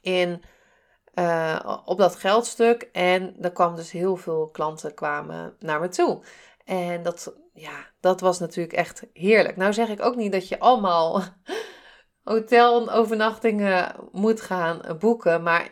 in 0.00 0.42
uh, 1.14 1.80
op 1.84 1.98
dat 1.98 2.16
geldstuk 2.16 2.88
en 2.92 3.36
er 3.40 3.52
kwam 3.52 3.76
dus 3.76 3.90
heel 3.90 4.16
veel 4.16 4.48
klanten 4.48 4.94
kwamen 4.94 5.56
naar 5.58 5.80
me 5.80 5.88
toe. 5.88 6.22
En 6.64 7.02
dat, 7.02 7.34
ja, 7.52 7.86
dat 8.00 8.20
was 8.20 8.38
natuurlijk 8.38 8.76
echt 8.76 9.06
heerlijk. 9.12 9.56
Nou 9.56 9.72
zeg 9.72 9.88
ik 9.88 10.02
ook 10.02 10.16
niet 10.16 10.32
dat 10.32 10.48
je 10.48 10.58
allemaal 10.58 11.22
hotelovernachtingen 12.22 13.94
moet 14.12 14.40
gaan 14.40 14.80
boeken. 14.98 15.42
Maar 15.42 15.68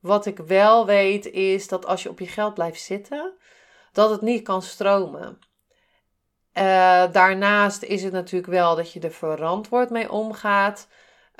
wat 0.00 0.26
ik 0.26 0.38
wel 0.38 0.86
weet 0.86 1.26
is 1.26 1.68
dat 1.68 1.86
als 1.86 2.02
je 2.02 2.08
op 2.08 2.18
je 2.18 2.26
geld 2.26 2.54
blijft 2.54 2.82
zitten, 2.82 3.36
dat 3.92 4.10
het 4.10 4.20
niet 4.20 4.42
kan 4.42 4.62
stromen. 4.62 5.38
Uh, 6.58 7.12
daarnaast 7.12 7.82
is 7.82 8.02
het 8.02 8.12
natuurlijk 8.12 8.52
wel 8.52 8.76
dat 8.76 8.92
je 8.92 9.00
er 9.00 9.12
verantwoord 9.12 9.90
mee 9.90 10.12
omgaat. 10.12 10.88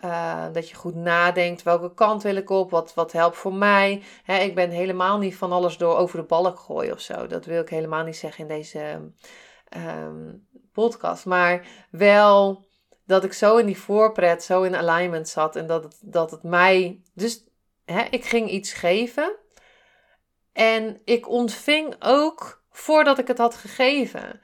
Uh, 0.05 0.45
dat 0.53 0.69
je 0.69 0.75
goed 0.75 0.95
nadenkt, 0.95 1.63
welke 1.63 1.95
kant 1.95 2.23
wil 2.23 2.37
ik 2.37 2.51
op, 2.51 2.71
wat, 2.71 2.95
wat 2.95 3.13
helpt 3.13 3.37
voor 3.37 3.55
mij. 3.55 4.03
ik 4.27 4.55
ben 4.55 4.71
helemaal 4.71 5.19
niet 5.19 5.37
van 5.37 5.53
alles 5.53 5.77
door 5.77 5.97
over 5.97 6.19
de 6.19 6.27
balk 6.27 6.59
gooien 6.59 6.93
of 6.93 7.01
zo. 7.01 7.27
Dat 7.27 7.45
wil 7.45 7.61
ik 7.61 7.69
helemaal 7.69 8.05
niet 8.05 8.17
zeggen 8.17 8.49
in 8.49 8.57
deze 8.57 9.13
um, 9.77 10.47
podcast. 10.73 11.27
Maar 11.27 11.67
wel 11.91 12.67
dat 13.07 13.25
ik 13.25 13.33
zo 13.33 13.57
in 13.57 13.67
die 13.67 13.79
voorpret, 13.79 14.43
zo 14.43 14.63
in 14.63 14.77
alignment 14.77 15.29
zat. 15.29 15.57
En 15.57 15.67
dat 15.67 15.85
het, 15.85 15.99
dat 16.01 16.31
het 16.31 16.43
mij. 16.43 17.03
Dus 17.15 17.45
ik 18.11 18.25
ging 18.25 18.51
iets 18.51 18.73
geven. 18.73 19.37
En 20.59 21.01
ik 21.05 21.29
ontving 21.29 21.95
ook 22.01 22.63
voordat 22.71 23.19
ik 23.19 23.29
het 23.29 23.39
had 23.39 23.55
gegeven. 23.55 24.41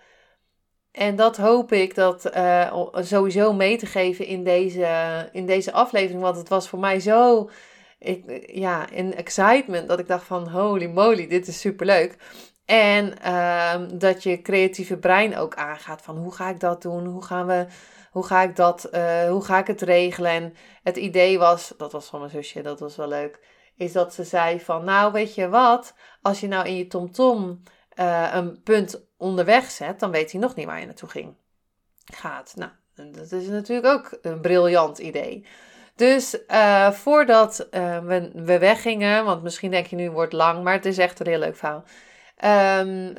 En 0.91 1.17
dat 1.17 1.37
hoop 1.37 1.73
ik 1.73 1.95
dat 1.95 2.37
uh, 2.37 2.87
sowieso 2.95 3.53
mee 3.53 3.77
te 3.77 3.87
geven 3.87 4.27
in 4.27 4.45
deze, 4.45 5.29
in 5.33 5.47
deze 5.47 5.73
aflevering. 5.73 6.23
Want 6.23 6.37
het 6.37 6.49
was 6.49 6.69
voor 6.69 6.79
mij 6.79 7.01
zo 7.01 7.51
ik, 7.99 8.51
ja, 8.53 8.91
in 8.91 9.15
excitement 9.15 9.89
dat 9.89 9.99
ik 9.99 10.09
dacht 10.09 10.25
van 10.25 10.49
holy 10.49 10.87
moly, 10.87 11.27
dit 11.27 11.47
is 11.47 11.61
superleuk. 11.61 12.17
En 12.65 13.15
uh, 13.25 13.75
dat 13.93 14.23
je 14.23 14.43
creatieve 14.43 14.97
brein 14.97 15.37
ook 15.37 15.55
aangaat 15.55 16.03
van 16.03 16.17
hoe 16.17 16.35
ga 16.35 16.49
ik 16.49 16.61
dat 16.61 16.83
doen? 16.83 17.07
Hoe 17.07 17.25
gaan 17.25 17.47
we, 17.47 17.67
hoe 18.11 18.27
ga 18.27 18.43
ik 18.43 18.57
dat, 18.57 18.89
uh, 18.93 19.29
hoe 19.29 19.45
ga 19.45 19.59
ik 19.59 19.67
het 19.67 19.83
regelen? 19.83 20.33
En 20.33 20.55
het 20.83 20.97
idee 20.97 21.39
was, 21.39 21.75
dat 21.77 21.93
was 21.93 22.07
van 22.07 22.19
mijn 22.19 22.31
zusje, 22.31 22.63
dat 22.63 22.81
was 22.81 22.97
wel 22.97 23.09
leuk, 23.09 23.41
is 23.77 23.93
dat 23.93 24.15
ze 24.15 24.25
zei 24.25 24.61
van 24.61 24.85
nou 24.85 25.13
weet 25.13 25.35
je 25.35 25.49
wat, 25.49 25.95
als 26.23 26.41
je 26.41 26.49
nou 26.49 26.67
in 26.67 26.77
je 26.77 26.87
tomtom 26.87 27.41
-tom, 27.41 27.63
uh, 27.99 28.31
een 28.33 28.63
punt 28.63 29.07
onderweg 29.17 29.71
zet, 29.71 30.01
dan 30.01 30.11
weet 30.11 30.33
hij 30.33 30.41
nog 30.41 30.55
niet 30.55 30.67
waar 30.67 30.81
je 30.81 30.87
naartoe 30.87 31.09
ging. 31.09 31.35
Gaat. 32.05 32.53
Nou, 32.57 32.71
dat 33.13 33.33
is 33.33 33.49
natuurlijk 33.49 33.87
ook 33.87 34.19
een 34.23 34.41
briljant 34.41 34.99
idee. 34.99 35.47
Dus 35.97 36.39
uh, 36.49 36.91
voordat 36.91 37.69
uh, 37.71 37.99
we, 37.99 38.31
we 38.35 38.59
weggingen, 38.59 39.25
want 39.25 39.43
misschien 39.43 39.71
denk 39.71 39.87
je 39.87 39.97
nu 39.97 40.11
wordt 40.11 40.33
lang, 40.33 40.63
maar 40.63 40.73
het 40.73 40.85
is 40.85 40.99
echt 40.99 41.21
een 41.21 41.27
heel 41.27 41.39
leuk 41.39 41.57
verhaal. 41.57 41.85
Um, 42.81 43.15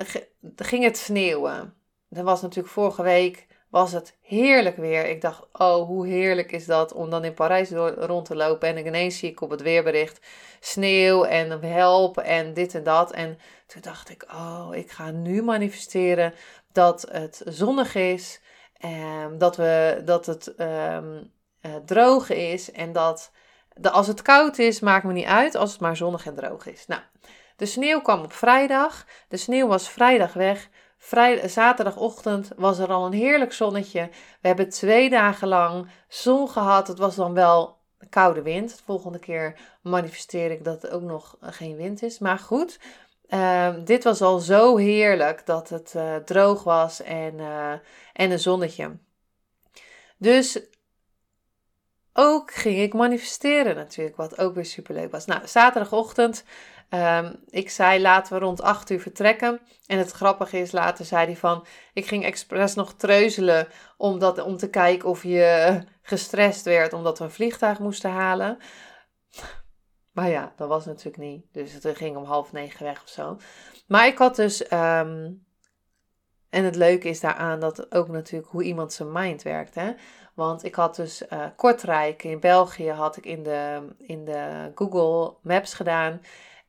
ging 0.55 0.83
het 0.83 0.97
sneeuwen. 0.97 1.73
Dat 2.09 2.23
was 2.23 2.41
natuurlijk 2.41 2.73
vorige 2.73 3.03
week 3.03 3.47
was 3.75 3.91
het 3.91 4.17
heerlijk 4.21 4.77
weer. 4.77 5.05
Ik 5.05 5.21
dacht, 5.21 5.41
oh, 5.51 5.87
hoe 5.87 6.07
heerlijk 6.07 6.51
is 6.51 6.65
dat 6.65 6.93
om 6.93 7.09
dan 7.09 7.23
in 7.23 7.33
Parijs 7.33 7.69
rond 7.97 8.25
te 8.25 8.35
lopen. 8.35 8.69
En 8.69 8.85
ineens 8.85 9.17
zie 9.17 9.29
ik 9.29 9.41
op 9.41 9.49
het 9.49 9.61
weerbericht 9.61 10.25
sneeuw 10.59 11.23
en 11.23 11.61
help 11.63 12.17
en 12.17 12.53
dit 12.53 12.75
en 12.75 12.83
dat. 12.83 13.11
En 13.11 13.39
toen 13.67 13.81
dacht 13.81 14.09
ik, 14.09 14.25
oh, 14.33 14.67
ik 14.71 14.91
ga 14.91 15.11
nu 15.11 15.43
manifesteren 15.43 16.33
dat 16.71 17.07
het 17.11 17.41
zonnig 17.45 17.95
is. 17.95 18.41
Um, 18.85 19.37
dat, 19.37 19.55
we, 19.55 20.01
dat 20.05 20.25
het 20.25 20.53
um, 20.57 21.31
uh, 21.61 21.75
droog 21.85 22.29
is. 22.29 22.71
En 22.71 22.93
dat 22.93 23.31
de, 23.73 23.89
als 23.89 24.07
het 24.07 24.21
koud 24.21 24.57
is, 24.57 24.79
maakt 24.79 25.05
me 25.05 25.13
niet 25.13 25.25
uit 25.25 25.55
als 25.55 25.71
het 25.71 25.81
maar 25.81 25.97
zonnig 25.97 26.25
en 26.25 26.35
droog 26.35 26.65
is. 26.65 26.87
Nou, 26.87 27.01
de 27.55 27.65
sneeuw 27.65 28.01
kwam 28.01 28.23
op 28.23 28.33
vrijdag. 28.33 29.05
De 29.27 29.37
sneeuw 29.37 29.67
was 29.67 29.89
vrijdag 29.89 30.33
weg. 30.33 30.69
Vrijdag, 31.05 31.49
zaterdagochtend 31.49 32.51
was 32.55 32.79
er 32.79 32.87
al 32.91 33.05
een 33.05 33.13
heerlijk 33.13 33.53
zonnetje. 33.53 34.09
We 34.41 34.47
hebben 34.47 34.69
twee 34.69 35.09
dagen 35.09 35.47
lang 35.47 35.87
zon 36.07 36.49
gehad. 36.49 36.87
Het 36.87 36.97
was 36.97 37.15
dan 37.15 37.33
wel 37.33 37.77
koude 38.09 38.41
wind. 38.41 38.77
De 38.77 38.83
volgende 38.83 39.19
keer 39.19 39.59
manifesteer 39.81 40.51
ik 40.51 40.63
dat 40.63 40.81
het 40.81 40.91
ook 40.91 41.01
nog 41.01 41.37
geen 41.41 41.75
wind 41.75 42.03
is. 42.03 42.19
Maar 42.19 42.39
goed, 42.39 42.79
uh, 43.29 43.75
dit 43.83 44.03
was 44.03 44.21
al 44.21 44.39
zo 44.39 44.77
heerlijk 44.77 45.45
dat 45.45 45.69
het 45.69 45.93
uh, 45.95 46.15
droog 46.15 46.63
was 46.63 47.01
en, 47.01 47.33
uh, 47.33 47.71
en 48.13 48.31
een 48.31 48.39
zonnetje. 48.39 48.97
Dus 50.17 50.59
ook 52.13 52.53
ging 52.53 52.77
ik 52.77 52.93
manifesteren 52.93 53.75
natuurlijk, 53.75 54.15
wat 54.15 54.37
ook 54.37 54.55
weer 54.55 54.65
superleuk 54.65 55.11
was. 55.11 55.25
Nou, 55.25 55.47
zaterdagochtend 55.47 56.43
Um, 56.89 57.35
ik 57.49 57.69
zei 57.69 58.01
laten 58.01 58.33
we 58.33 58.39
rond 58.39 58.61
8 58.61 58.89
uur 58.89 58.99
vertrekken. 59.01 59.59
En 59.87 59.97
het 59.97 60.11
grappige 60.11 60.57
is, 60.57 60.71
later 60.71 61.05
zei 61.05 61.25
hij 61.25 61.35
van, 61.35 61.65
ik 61.93 62.05
ging 62.05 62.23
expres 62.23 62.75
nog 62.75 62.93
treuzelen 62.93 63.67
om, 63.97 64.19
dat, 64.19 64.41
om 64.41 64.57
te 64.57 64.69
kijken 64.69 65.09
of 65.09 65.23
je 65.23 65.81
gestrest 66.01 66.65
werd 66.65 66.93
omdat 66.93 67.17
we 67.17 67.23
een 67.23 67.31
vliegtuig 67.31 67.79
moesten 67.79 68.11
halen. 68.11 68.57
Maar 70.11 70.29
ja, 70.29 70.53
dat 70.55 70.67
was 70.67 70.85
natuurlijk 70.85 71.17
niet. 71.17 71.45
Dus 71.51 71.73
het 71.73 71.97
ging 71.97 72.17
om 72.17 72.23
half 72.23 72.51
negen 72.51 72.85
weg 72.85 73.01
of 73.03 73.09
zo. 73.09 73.37
Maar 73.87 74.07
ik 74.07 74.17
had 74.17 74.35
dus, 74.35 74.71
um, 74.71 75.45
en 76.49 76.63
het 76.63 76.75
leuke 76.75 77.09
is 77.09 77.19
daaraan 77.19 77.59
dat 77.59 77.91
ook 77.91 78.07
natuurlijk 78.07 78.51
hoe 78.51 78.63
iemand 78.63 78.93
zijn 78.93 79.11
mind 79.11 79.41
werkt. 79.41 79.75
Hè? 79.75 79.93
Want 80.33 80.63
ik 80.63 80.75
had 80.75 80.95
dus 80.95 81.23
uh, 81.29 81.45
Kortrijk 81.55 82.23
in 82.23 82.39
België 82.39 82.91
had 82.91 83.17
ik 83.17 83.25
in 83.25 83.43
de, 83.43 83.87
in 83.97 84.25
de 84.25 84.71
Google 84.75 85.35
Maps 85.41 85.73
gedaan. 85.73 86.21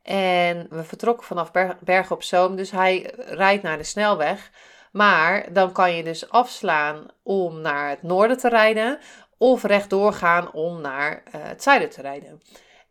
En 0.07 0.67
we 0.69 0.83
vertrokken 0.83 1.25
vanaf 1.25 1.51
Bergen 1.79 2.15
op 2.15 2.23
Zoom. 2.23 2.55
Dus 2.55 2.71
hij 2.71 3.13
rijdt 3.15 3.63
naar 3.63 3.77
de 3.77 3.83
snelweg. 3.83 4.51
Maar 4.91 5.53
dan 5.53 5.71
kan 5.71 5.95
je 5.95 6.03
dus 6.03 6.29
afslaan 6.29 7.05
om 7.23 7.61
naar 7.61 7.89
het 7.89 8.03
noorden 8.03 8.37
te 8.37 8.49
rijden. 8.49 8.99
Of 9.37 9.63
rechtdoor 9.63 10.13
gaan 10.13 10.51
om 10.53 10.81
naar 10.81 11.23
uh, 11.27 11.41
het 11.43 11.63
zuiden 11.63 11.89
te 11.89 12.01
rijden. 12.01 12.41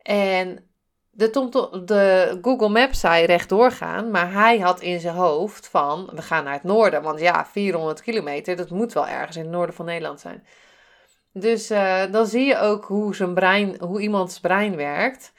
En 0.01 0.69
de, 1.11 1.29
de, 1.85 2.37
Google 2.41 2.69
Maps 2.69 2.99
zei 2.99 3.25
rechtdoor 3.25 3.71
gaan. 3.71 4.11
Maar 4.11 4.31
hij 4.31 4.59
had 4.59 4.81
in 4.81 4.99
zijn 4.99 5.15
hoofd 5.15 5.67
van 5.67 6.09
we 6.13 6.21
gaan 6.21 6.43
naar 6.43 6.53
het 6.53 6.63
noorden. 6.63 7.01
Want 7.01 7.19
ja, 7.19 7.45
400 7.45 8.01
kilometer, 8.01 8.55
dat 8.55 8.69
moet 8.69 8.93
wel 8.93 9.07
ergens 9.07 9.35
in 9.35 9.43
het 9.43 9.51
noorden 9.51 9.75
van 9.75 9.85
Nederland 9.85 10.19
zijn. 10.19 10.47
Dus 11.33 11.71
uh, 11.71 12.03
dan 12.11 12.25
zie 12.25 12.45
je 12.45 12.59
ook 12.59 12.85
hoe, 12.85 13.15
zijn 13.15 13.33
brein, 13.33 13.75
hoe 13.79 14.01
iemands 14.01 14.39
brein 14.39 14.75
werkt 14.75 15.33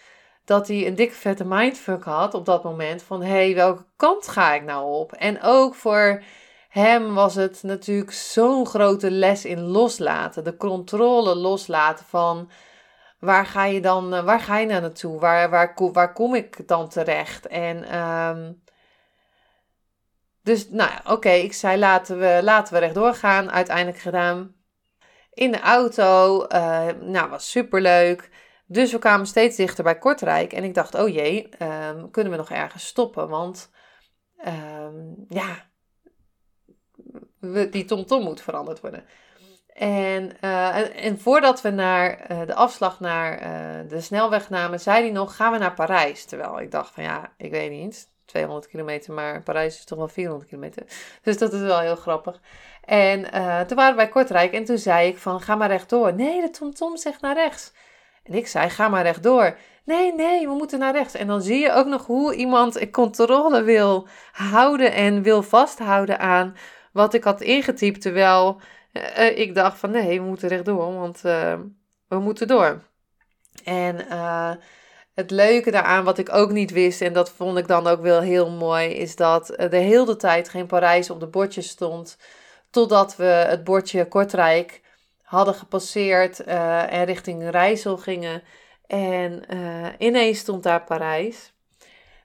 dat 0.48 0.68
hij 0.68 0.86
een 0.86 0.94
dikke 0.94 1.14
vette 1.14 1.44
mindfuck 1.44 2.04
had 2.04 2.34
op 2.34 2.44
dat 2.44 2.64
moment 2.64 3.02
van 3.02 3.22
hé, 3.22 3.28
hey, 3.28 3.54
welke 3.54 3.84
kant 3.96 4.28
ga 4.28 4.54
ik 4.54 4.62
nou 4.62 4.92
op? 4.98 5.12
En 5.12 5.42
ook 5.42 5.74
voor 5.74 6.22
hem 6.68 7.14
was 7.14 7.34
het 7.34 7.62
natuurlijk 7.62 8.12
zo'n 8.12 8.66
grote 8.66 9.10
les 9.10 9.44
in 9.44 9.60
loslaten, 9.60 10.44
de 10.44 10.56
controle 10.56 11.34
loslaten 11.34 12.04
van 12.04 12.50
waar 13.18 13.46
ga 13.46 13.64
je 13.64 13.80
dan, 13.80 14.14
eh, 14.14 14.24
waar 14.24 14.40
ga 14.40 14.58
je 14.58 14.66
nou 14.66 14.80
naartoe? 14.80 15.20
Waar, 15.20 15.50
waar, 15.50 15.74
waar 15.92 16.12
kom 16.12 16.34
ik 16.34 16.68
dan 16.68 16.88
terecht? 16.88 17.46
En 17.46 17.98
um, 17.98 18.62
Dus 20.42 20.68
nou 20.70 20.90
oké, 21.04 21.30
ik 21.30 21.52
zei 21.52 21.78
laten 21.78 22.18
we, 22.18 22.40
laten 22.42 22.74
we 22.74 22.80
rechtdoor 22.80 23.14
gaan. 23.14 23.50
Uiteindelijk 23.50 23.98
gedaan. 23.98 24.54
In 25.32 25.52
de 25.52 25.60
auto, 25.60 26.44
uh, 26.48 26.86
nou 27.00 27.30
was 27.30 27.50
superleuk. 27.50 28.30
Dus 28.70 28.92
we 28.92 28.98
kwamen 28.98 29.26
steeds 29.26 29.56
dichter 29.56 29.84
bij 29.84 29.98
Kortrijk. 29.98 30.52
En 30.52 30.64
ik 30.64 30.74
dacht, 30.74 30.94
oh 30.94 31.08
jee, 31.08 31.48
um, 31.62 32.10
kunnen 32.10 32.32
we 32.32 32.38
nog 32.38 32.50
ergens 32.50 32.86
stoppen? 32.86 33.28
Want 33.28 33.70
um, 34.46 35.24
ja, 35.28 35.68
die 37.70 37.84
TomTom 37.84 38.22
moet 38.22 38.40
veranderd 38.40 38.80
worden. 38.80 39.04
En, 39.78 40.36
uh, 40.40 41.04
en, 41.04 41.18
voordat 41.18 41.60
we 41.60 41.70
naar 41.70 42.30
uh, 42.30 42.46
de 42.46 42.54
afslag 42.54 43.00
naar 43.00 43.42
uh, 43.42 43.88
de 43.88 44.00
snelweg 44.00 44.50
namen, 44.50 44.80
zei 44.80 45.02
hij 45.02 45.10
nog: 45.10 45.36
gaan 45.36 45.52
we 45.52 45.58
naar 45.58 45.74
Parijs? 45.74 46.24
Terwijl 46.24 46.60
ik 46.60 46.70
dacht: 46.70 46.94
van 46.94 47.02
ja, 47.02 47.32
ik 47.36 47.50
weet 47.50 47.70
niet, 47.70 48.10
200 48.24 48.68
kilometer, 48.68 49.14
maar 49.14 49.42
Parijs 49.42 49.78
is 49.78 49.84
toch 49.84 49.98
wel 49.98 50.08
400 50.08 50.48
kilometer. 50.48 50.82
Dus 51.22 51.38
dat 51.38 51.52
is 51.52 51.60
wel 51.60 51.80
heel 51.80 51.96
grappig. 51.96 52.40
En 52.84 53.22
toen 53.66 53.76
waren 53.76 53.90
we 53.90 54.02
bij 54.02 54.08
Kortrijk 54.08 54.52
en 54.52 54.64
toen 54.64 54.78
zei 54.78 55.08
ik: 55.08 55.18
van 55.18 55.40
ga 55.40 55.54
maar 55.54 55.68
rechtdoor. 55.68 56.14
Nee, 56.14 56.40
de 56.40 56.50
TomTom 56.50 56.96
zegt 56.96 57.20
naar 57.20 57.34
rechts. 57.34 57.72
En 58.28 58.34
ik 58.34 58.46
zei: 58.46 58.70
ga 58.70 58.88
maar 58.88 59.02
rechtdoor. 59.02 59.58
Nee, 59.84 60.14
nee, 60.14 60.48
we 60.48 60.54
moeten 60.54 60.78
naar 60.78 60.92
rechts. 60.92 61.14
En 61.14 61.26
dan 61.26 61.42
zie 61.42 61.58
je 61.58 61.72
ook 61.72 61.86
nog 61.86 62.06
hoe 62.06 62.34
iemand 62.34 62.90
controle 62.90 63.62
wil 63.62 64.08
houden 64.32 64.92
en 64.92 65.22
wil 65.22 65.42
vasthouden 65.42 66.18
aan 66.18 66.56
wat 66.92 67.14
ik 67.14 67.24
had 67.24 67.40
ingetypt. 67.40 68.00
Terwijl 68.00 68.60
uh, 68.92 69.38
ik 69.38 69.54
dacht 69.54 69.78
van 69.78 69.90
nee, 69.90 70.20
we 70.20 70.26
moeten 70.26 70.48
rechtdoor, 70.48 70.94
want 70.94 71.22
uh, 71.24 71.54
we 72.08 72.18
moeten 72.18 72.46
door. 72.46 72.82
En 73.64 74.06
het 75.14 75.30
leuke 75.30 75.70
daaraan, 75.70 76.04
wat 76.04 76.18
ik 76.18 76.32
ook 76.32 76.50
niet 76.50 76.70
wist, 76.70 77.00
en 77.00 77.12
dat 77.12 77.30
vond 77.30 77.58
ik 77.58 77.68
dan 77.68 77.86
ook 77.86 78.00
wel 78.00 78.20
heel 78.20 78.50
mooi, 78.50 78.88
is 78.88 79.16
dat 79.16 79.60
er 79.60 79.70
de 79.70 79.76
hele 79.76 80.16
tijd 80.16 80.48
geen 80.48 80.66
Parijs 80.66 81.10
op 81.10 81.20
de 81.20 81.26
bordjes 81.26 81.68
stond. 81.68 82.18
Totdat 82.70 83.16
we 83.16 83.24
het 83.24 83.64
bordje 83.64 84.08
Kortrijk 84.08 84.80
hadden 85.28 85.54
gepasseerd 85.54 86.40
en 86.44 87.04
richting 87.04 87.50
Rijssel 87.50 87.96
gingen. 87.96 88.42
En 88.86 89.44
ineens 89.98 90.38
stond 90.38 90.62
daar 90.62 90.84
Parijs. 90.84 91.52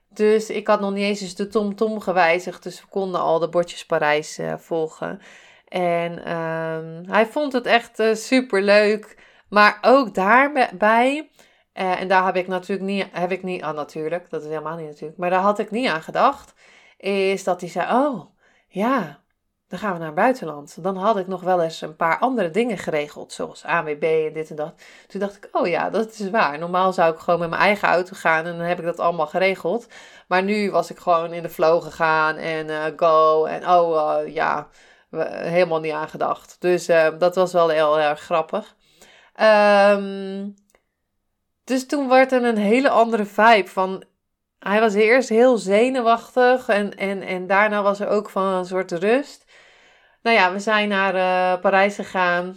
Dus 0.08 0.50
ik 0.50 0.66
had 0.66 0.80
nog 0.80 0.92
niet 0.92 1.04
eens 1.04 1.34
de 1.34 1.48
TomTom 1.48 1.74
-tom 1.74 2.00
gewijzigd, 2.00 2.62
dus 2.62 2.80
we 2.80 2.86
konden 2.86 3.20
al 3.20 3.38
de 3.38 3.48
bordjes 3.48 3.86
Parijs 3.86 4.38
volgen. 4.56 5.20
En 5.68 6.32
um, 6.32 7.04
hij 7.08 7.26
vond 7.26 7.52
het 7.52 7.66
echt 7.66 8.02
super 8.12 8.62
leuk. 8.62 9.22
Maar 9.48 9.78
ook 9.82 10.14
daarbij, 10.14 11.30
en 11.72 12.08
daar 12.08 12.24
heb 12.24 12.36
ik 12.36 12.48
natuurlijk 12.48 12.88
niet, 12.88 13.06
heb 13.12 13.32
ik 13.32 13.42
niet, 13.42 13.62
ah 13.62 13.74
natuurlijk, 13.74 14.30
dat 14.30 14.42
is 14.42 14.48
helemaal 14.48 14.76
niet 14.76 14.86
natuurlijk, 14.86 15.18
maar 15.18 15.30
daar 15.30 15.40
had 15.40 15.58
ik 15.58 15.70
niet 15.70 15.88
aan 15.88 16.02
gedacht, 16.02 16.54
is 16.96 17.44
dat 17.44 17.60
hij 17.60 17.70
zei, 17.70 17.92
oh 17.92 18.24
ja, 18.68 19.23
dan 19.74 19.82
gaan 19.82 19.92
we 19.92 19.98
naar 19.98 20.06
het 20.06 20.16
buitenland. 20.16 20.82
Dan 20.82 20.96
had 20.96 21.16
ik 21.16 21.26
nog 21.26 21.40
wel 21.40 21.62
eens 21.62 21.80
een 21.80 21.96
paar 21.96 22.18
andere 22.18 22.50
dingen 22.50 22.78
geregeld, 22.78 23.32
zoals 23.32 23.64
AWB 23.64 24.02
en 24.02 24.32
dit 24.32 24.50
en 24.50 24.56
dat. 24.56 24.74
Toen 25.06 25.20
dacht 25.20 25.36
ik, 25.36 25.48
oh 25.52 25.66
ja, 25.66 25.90
dat 25.90 26.12
is 26.12 26.30
waar. 26.30 26.58
Normaal 26.58 26.92
zou 26.92 27.12
ik 27.12 27.18
gewoon 27.18 27.40
met 27.40 27.48
mijn 27.48 27.62
eigen 27.62 27.88
auto 27.88 28.12
gaan 28.16 28.44
en 28.44 28.56
dan 28.56 28.66
heb 28.66 28.78
ik 28.78 28.84
dat 28.84 29.00
allemaal 29.00 29.26
geregeld. 29.26 29.86
Maar 30.28 30.42
nu 30.42 30.70
was 30.70 30.90
ik 30.90 30.98
gewoon 30.98 31.32
in 31.32 31.42
de 31.42 31.48
flow 31.48 31.82
gegaan 31.82 32.36
en 32.36 32.68
uh, 32.68 32.84
go 32.96 33.44
en 33.44 33.68
oh 33.68 34.18
ja 34.26 34.68
helemaal 35.10 35.80
niet 35.80 35.92
aan 35.92 36.08
gedacht. 36.08 36.56
Dus 36.58 36.88
uh, 36.88 37.08
dat 37.18 37.34
was 37.34 37.52
wel 37.52 37.68
heel, 37.68 38.00
erg 38.00 38.20
grappig. 38.20 38.74
Um, 39.40 40.54
dus 41.64 41.86
toen 41.86 42.08
werd 42.08 42.32
er 42.32 42.44
een 42.44 42.58
hele 42.58 42.90
andere 42.90 43.24
vibe 43.24 43.68
van... 43.68 44.04
Hij 44.58 44.80
was 44.80 44.94
eerst 44.94 45.28
heel 45.28 45.58
zenuwachtig 45.58 46.68
en, 46.68 46.96
en, 46.96 47.22
en 47.22 47.46
daarna 47.46 47.82
was 47.82 48.00
er 48.00 48.08
ook 48.08 48.30
van 48.30 48.44
een 48.44 48.64
soort 48.64 48.92
rust. 48.92 49.43
Nou 50.24 50.36
ja, 50.36 50.52
we 50.52 50.58
zijn 50.58 50.88
naar 50.88 51.14
uh, 51.14 51.60
Parijs 51.60 51.94
gegaan. 51.94 52.56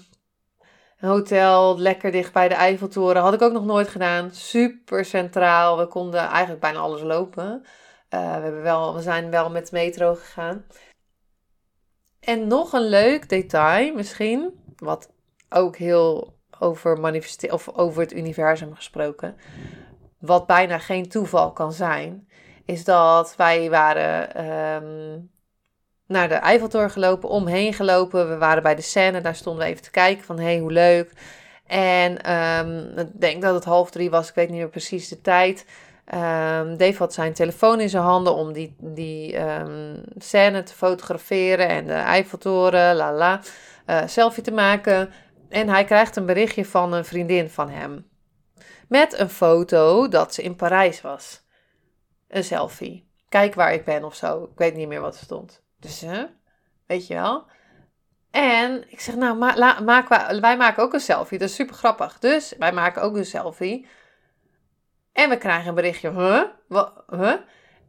Hotel, 0.99 1.79
lekker 1.79 2.11
dicht 2.11 2.33
bij 2.33 2.47
de 2.47 2.53
Eiffeltoren. 2.53 3.21
Had 3.21 3.33
ik 3.33 3.41
ook 3.41 3.51
nog 3.51 3.65
nooit 3.65 3.87
gedaan. 3.87 4.31
Super 4.31 5.05
centraal. 5.05 5.77
We 5.77 5.87
konden 5.87 6.19
eigenlijk 6.19 6.59
bijna 6.59 6.79
alles 6.79 7.01
lopen. 7.01 7.63
Uh, 8.09 8.35
we, 8.35 8.41
hebben 8.41 8.61
wel, 8.61 8.95
we 8.95 9.01
zijn 9.01 9.29
wel 9.29 9.49
met 9.49 9.71
metro 9.71 10.15
gegaan. 10.15 10.65
En 12.19 12.47
nog 12.47 12.73
een 12.73 12.87
leuk 12.89 13.29
detail 13.29 13.93
misschien, 13.93 14.51
wat 14.77 15.11
ook 15.49 15.75
heel 15.75 16.37
over 16.59 16.99
manifesteren 16.99 17.55
of 17.55 17.69
over 17.69 18.01
het 18.01 18.13
universum 18.13 18.75
gesproken, 18.75 19.35
wat 20.19 20.47
bijna 20.47 20.77
geen 20.77 21.09
toeval 21.09 21.51
kan 21.51 21.73
zijn, 21.73 22.29
is 22.65 22.83
dat 22.83 23.35
wij 23.35 23.69
waren 23.69 24.45
um, 24.83 25.31
naar 26.07 26.29
de 26.29 26.35
Eiffeltoren 26.35 26.89
gelopen, 26.91 27.29
omheen 27.29 27.73
gelopen. 27.73 28.29
We 28.29 28.37
waren 28.37 28.63
bij 28.63 28.75
de 28.75 28.81
scène, 28.81 29.21
daar 29.21 29.35
stonden 29.35 29.63
we 29.63 29.69
even 29.69 29.83
te 29.83 29.91
kijken 29.91 30.23
van 30.23 30.37
hé, 30.37 30.45
hey, 30.45 30.59
hoe 30.59 30.71
leuk. 30.71 31.11
En 31.65 32.33
um, 32.33 32.97
ik 32.97 33.07
denk 33.13 33.41
dat 33.41 33.53
het 33.53 33.63
half 33.63 33.91
drie 33.91 34.09
was, 34.09 34.29
ik 34.29 34.35
weet 34.35 34.49
niet 34.49 34.57
meer 34.57 34.69
precies 34.69 35.07
de 35.07 35.21
tijd. 35.21 35.65
Um, 36.13 36.77
Dave 36.77 36.95
had 36.97 37.13
zijn 37.13 37.33
telefoon 37.33 37.79
in 37.79 37.89
zijn 37.89 38.03
handen 38.03 38.35
om 38.35 38.53
die, 38.53 38.75
die 38.79 39.39
um, 39.39 40.03
scène 40.17 40.63
te 40.63 40.73
fotograferen 40.73 41.67
en 41.67 41.85
de 41.85 41.93
Eiffeltoren, 41.93 42.95
la 42.95 43.13
la, 43.13 43.41
uh, 43.87 44.01
selfie 44.05 44.43
te 44.43 44.51
maken. 44.51 45.11
En 45.49 45.69
hij 45.69 45.83
krijgt 45.83 46.15
een 46.15 46.25
berichtje 46.25 46.65
van 46.65 46.93
een 46.93 47.05
vriendin 47.05 47.49
van 47.49 47.69
hem. 47.69 48.07
Met 48.87 49.19
een 49.19 49.29
foto 49.29 50.07
dat 50.07 50.33
ze 50.33 50.41
in 50.41 50.55
Parijs 50.55 51.01
was. 51.01 51.41
Een 52.27 52.43
selfie. 52.43 53.09
Kijk 53.29 53.55
waar 53.55 53.73
ik 53.73 53.85
ben 53.85 54.03
of 54.03 54.15
zo. 54.15 54.43
Ik 54.43 54.57
weet 54.57 54.75
niet 54.75 54.87
meer 54.87 55.01
wat 55.01 55.15
er 55.15 55.23
stond. 55.23 55.61
Dus, 55.79 56.01
hè? 56.01 56.25
weet 56.87 57.07
je 57.07 57.13
wel. 57.13 57.45
En 58.31 58.91
ik 58.91 58.99
zeg, 58.99 59.15
nou, 59.15 59.37
ma 59.37 59.79
maak, 59.79 60.07
wij 60.39 60.57
maken 60.57 60.83
ook 60.83 60.93
een 60.93 60.99
selfie. 60.99 61.37
Dat 61.37 61.49
is 61.49 61.55
super 61.55 61.75
grappig. 61.75 62.19
Dus 62.19 62.53
wij 62.57 62.71
maken 62.71 63.01
ook 63.01 63.15
een 63.15 63.25
selfie. 63.25 63.87
En 65.13 65.29
we 65.29 65.37
krijgen 65.37 65.67
een 65.67 65.75
berichtje? 65.75 66.51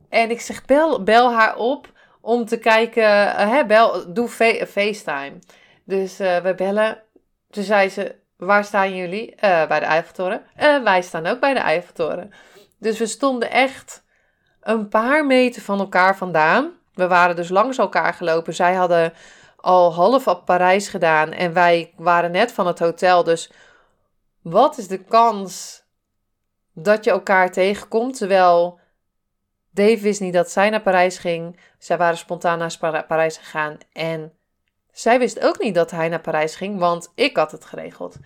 En 0.09 0.31
ik 0.31 0.41
zeg, 0.41 0.65
bel, 0.65 1.03
bel 1.03 1.33
haar 1.33 1.57
op 1.57 1.93
om 2.21 2.45
te 2.45 2.59
kijken, 2.59 3.03
uh, 3.03 3.51
hè, 3.51 3.67
bel, 3.67 4.13
doe 4.13 4.29
FaceTime. 4.69 5.39
Dus 5.85 6.21
uh, 6.21 6.37
we 6.37 6.55
bellen. 6.55 7.03
Toen 7.51 7.65
zei 7.65 7.89
ze, 7.89 8.17
waar 8.37 8.65
staan 8.65 8.97
jullie? 8.97 9.31
Uh, 9.31 9.67
bij 9.67 9.81
de 9.81 9.87
Eiffeltoren. 9.87 10.43
wij 10.85 11.03
staan 11.03 11.27
ook 11.27 11.41
bij 11.41 11.55
de 11.55 11.61
Eiffeltoren. 11.61 12.33
Dus 12.79 12.99
we 12.99 13.07
stonden 13.07 13.51
echt 13.51 14.05
een 14.61 14.89
paar 14.89 15.27
meter 15.27 15.63
van 15.63 15.79
elkaar 15.79 16.17
vandaan. 16.17 16.78
We 16.99 17.07
waren 17.07 17.37
dus 17.37 17.49
langs 17.49 17.79
elkaar 17.79 18.15
gelopen. 18.15 18.55
Zij 18.55 18.75
hadden 18.75 19.13
al 19.57 19.95
half 19.95 20.27
op 20.27 20.45
Parijs 20.45 20.89
gedaan 20.89 21.33
en 21.33 21.53
wij 21.53 21.93
waren 21.97 22.31
net 22.31 22.53
van 22.53 22.67
het 22.67 22.79
hotel. 22.79 23.25
Dus 23.25 23.51
wat 24.43 24.79
is 24.79 24.89
de 24.89 25.05
kans 25.05 25.83
dat 26.73 27.05
je 27.05 27.11
elkaar 27.11 27.53
tegenkomt. 27.53 28.17
Terwijl 28.17 28.81
Dave 29.71 30.01
wist 30.01 30.21
niet 30.21 30.33
dat 30.33 30.51
zij 30.51 30.71
naar 30.71 30.81
Parijs 30.81 31.19
ging. 31.19 31.61
Zij 31.79 31.97
waren 31.97 32.19
spontaan 32.19 32.59
naar 32.59 33.05
Parijs 33.07 33.37
gegaan. 33.37 33.79
En 33.93 34.33
zij 34.93 35.19
wist 35.19 35.41
ook 35.41 35.63
niet 35.63 35.75
dat 35.75 35.91
hij 35.91 36.09
naar 36.09 36.21
Parijs 36.21 36.57
ging, 36.57 36.79
want 36.79 37.13
ik 37.15 37.37
had 37.37 37.53
het 37.53 37.65
geregeld. 37.65 38.17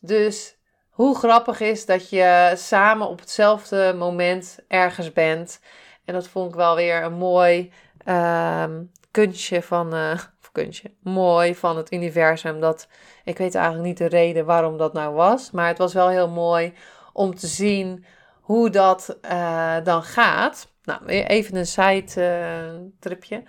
Dus 0.00 0.56
hoe 0.90 1.16
grappig 1.16 1.60
is 1.60 1.86
dat 1.86 2.08
je 2.08 2.52
samen 2.56 3.08
op 3.08 3.20
hetzelfde 3.20 3.94
moment 3.96 4.58
ergens 4.68 5.12
bent. 5.12 5.60
En 6.04 6.14
dat 6.14 6.28
vond 6.28 6.48
ik 6.48 6.56
wel 6.56 6.74
weer 6.74 7.02
een 7.02 7.12
mooi 7.12 7.72
um, 8.08 8.90
kunstje 9.10 9.62
van. 9.62 9.94
Uh, 9.96 10.18
kunstje. 10.52 10.90
Mooi 11.02 11.54
van 11.54 11.76
het 11.76 11.92
universum. 11.92 12.60
Dat 12.60 12.88
ik 13.24 13.38
weet 13.38 13.54
eigenlijk 13.54 13.86
niet 13.86 13.98
de 13.98 14.06
reden 14.06 14.44
waarom 14.44 14.76
dat 14.76 14.92
nou 14.92 15.14
was. 15.14 15.50
Maar 15.50 15.68
het 15.68 15.78
was 15.78 15.92
wel 15.92 16.08
heel 16.08 16.28
mooi 16.28 16.72
om 17.12 17.34
te 17.34 17.46
zien 17.46 18.04
hoe 18.40 18.70
dat 18.70 19.18
uh, 19.22 19.76
dan 19.84 20.02
gaat. 20.02 20.68
Nou, 20.82 21.06
even 21.06 21.56
een 21.56 21.66
side 21.66 22.92
tripje. 23.00 23.42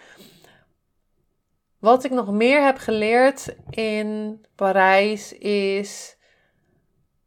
Wat 1.79 2.03
ik 2.03 2.11
nog 2.11 2.31
meer 2.31 2.63
heb 2.63 2.77
geleerd 2.77 3.55
in 3.69 4.41
Parijs 4.55 5.33
is 5.37 6.17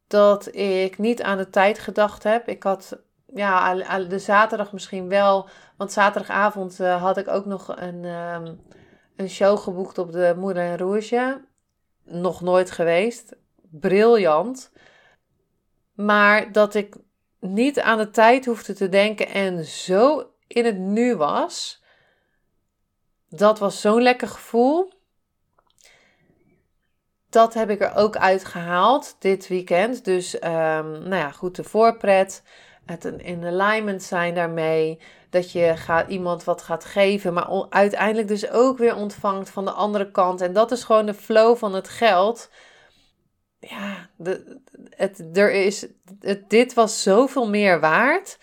dat 0.06 0.54
ik 0.54 0.98
niet 0.98 1.22
aan 1.22 1.38
de 1.38 1.50
tijd 1.50 1.78
gedacht 1.78 2.22
heb. 2.22 2.48
Ik 2.48 2.62
had 2.62 2.98
ja, 3.34 3.74
de 3.98 4.18
zaterdag 4.18 4.72
misschien 4.72 5.08
wel, 5.08 5.48
want 5.76 5.92
zaterdagavond 5.92 6.80
uh, 6.80 7.02
had 7.02 7.16
ik 7.16 7.28
ook 7.28 7.44
nog 7.44 7.76
een, 7.76 8.04
um, 8.04 8.60
een 9.16 9.28
show 9.28 9.58
geboekt 9.58 9.98
op 9.98 10.12
de 10.12 10.34
Moulin 10.36 10.76
Rouge. 10.76 11.44
Nog 12.04 12.40
nooit 12.40 12.70
geweest. 12.70 13.36
Briljant. 13.70 14.72
Maar 15.94 16.52
dat 16.52 16.74
ik 16.74 16.96
niet 17.40 17.80
aan 17.80 17.98
de 17.98 18.10
tijd 18.10 18.46
hoefde 18.46 18.72
te 18.72 18.88
denken 18.88 19.28
en 19.28 19.64
zo 19.64 20.30
in 20.46 20.64
het 20.64 20.78
nu 20.78 21.16
was. 21.16 21.82
Dat 23.28 23.58
was 23.58 23.80
zo'n 23.80 24.02
lekker 24.02 24.28
gevoel. 24.28 24.92
Dat 27.30 27.54
heb 27.54 27.70
ik 27.70 27.80
er 27.80 27.94
ook 27.94 28.16
uitgehaald 28.16 29.16
dit 29.18 29.48
weekend. 29.48 30.04
Dus, 30.04 30.34
um, 30.34 30.40
nou 30.40 31.14
ja, 31.14 31.30
goed, 31.30 31.56
de 31.56 31.64
voorpret. 31.64 32.42
Het 32.88 33.04
in 33.04 33.44
alignment 33.44 34.02
zijn 34.02 34.34
daarmee. 34.34 35.00
Dat 35.30 35.52
je 35.52 35.76
gaat, 35.76 36.08
iemand 36.08 36.44
wat 36.44 36.62
gaat 36.62 36.84
geven, 36.84 37.32
maar 37.32 37.66
uiteindelijk 37.70 38.28
dus 38.28 38.50
ook 38.50 38.78
weer 38.78 38.94
ontvangt 38.94 39.50
van 39.50 39.64
de 39.64 39.70
andere 39.70 40.10
kant. 40.10 40.40
En 40.40 40.52
dat 40.52 40.70
is 40.70 40.84
gewoon 40.84 41.06
de 41.06 41.14
flow 41.14 41.56
van 41.56 41.74
het 41.74 41.88
geld. 41.88 42.50
Ja, 43.60 44.08
de, 44.16 44.60
het, 44.90 45.24
er 45.32 45.52
is, 45.52 45.86
het, 46.20 46.50
dit 46.50 46.74
was 46.74 47.02
zoveel 47.02 47.48
meer 47.48 47.80
waard. 47.80 48.38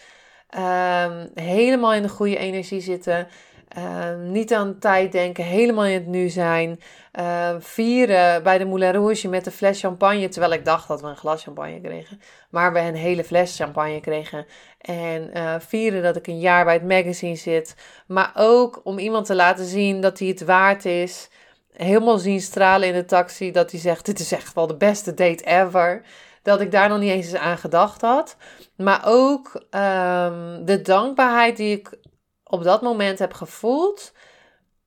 Ehm, 0.49 1.27
helemaal 1.33 1.93
in 1.93 2.01
de 2.01 2.09
goede 2.09 2.37
energie 2.37 2.81
zitten. 2.81 3.27
Ehm, 3.75 4.31
niet 4.31 4.53
aan 4.53 4.79
tijd 4.79 5.11
denken, 5.11 5.43
helemaal 5.43 5.85
in 5.85 5.93
het 5.93 6.07
nu 6.07 6.29
zijn. 6.29 6.79
Ehm, 7.11 7.59
vieren 7.59 8.43
bij 8.43 8.57
de 8.57 8.65
Moulin 8.65 8.91
Rouge 8.91 9.27
met 9.27 9.45
een 9.45 9.51
fles 9.51 9.79
champagne. 9.79 10.29
Terwijl 10.29 10.53
ik 10.53 10.65
dacht 10.65 10.87
dat 10.87 11.01
we 11.01 11.07
een 11.07 11.15
glas 11.15 11.43
champagne 11.43 11.81
kregen. 11.81 12.21
Maar 12.49 12.73
we 12.73 12.79
een 12.79 12.95
hele 12.95 13.23
fles 13.23 13.55
champagne 13.55 13.99
kregen. 13.99 14.45
En 14.81 15.29
uh, 15.33 15.55
vieren 15.59 16.03
dat 16.03 16.15
ik 16.15 16.27
een 16.27 16.39
jaar 16.39 16.65
bij 16.65 16.73
het 16.73 16.87
magazine 16.87 17.35
zit. 17.35 17.75
Maar 18.07 18.31
ook 18.35 18.81
om 18.83 18.97
iemand 18.97 19.25
te 19.25 19.35
laten 19.35 19.65
zien 19.65 20.01
dat 20.01 20.19
hij 20.19 20.27
het 20.27 20.45
waard 20.45 20.85
is. 20.85 21.29
Helemaal 21.73 22.17
zien 22.17 22.41
stralen 22.41 22.87
in 22.87 22.93
de 22.93 23.05
taxi. 23.05 23.51
Dat 23.51 23.71
hij 23.71 23.79
zegt: 23.79 24.05
Dit 24.05 24.19
is 24.19 24.31
echt 24.31 24.53
wel 24.53 24.67
de 24.67 24.77
beste 24.77 25.13
date 25.13 25.43
ever. 25.43 26.01
Dat 26.41 26.61
ik 26.61 26.71
daar 26.71 26.89
nog 26.89 26.99
niet 26.99 27.11
eens 27.11 27.35
aan 27.35 27.57
gedacht 27.57 28.01
had. 28.01 28.35
Maar 28.75 29.01
ook 29.05 29.53
um, 29.55 30.65
de 30.65 30.79
dankbaarheid 30.83 31.57
die 31.57 31.77
ik 31.77 31.89
op 32.49 32.63
dat 32.63 32.81
moment 32.81 33.19
heb 33.19 33.33
gevoeld. 33.33 34.11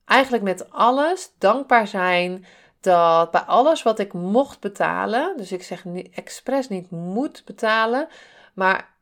Eigenlijk 0.04 0.42
met 0.42 0.70
alles 0.70 1.32
dankbaar 1.38 1.86
zijn 1.86 2.46
dat 2.80 3.30
bij 3.30 3.40
alles 3.40 3.82
wat 3.82 3.98
ik 3.98 4.12
mocht 4.12 4.60
betalen, 4.60 5.36
dus 5.36 5.52
ik 5.52 5.62
zeg 5.62 5.84
niet, 5.84 6.14
expres 6.14 6.68
niet 6.68 6.90
moet 6.90 7.42
betalen, 7.44 8.08
maar 8.54 8.96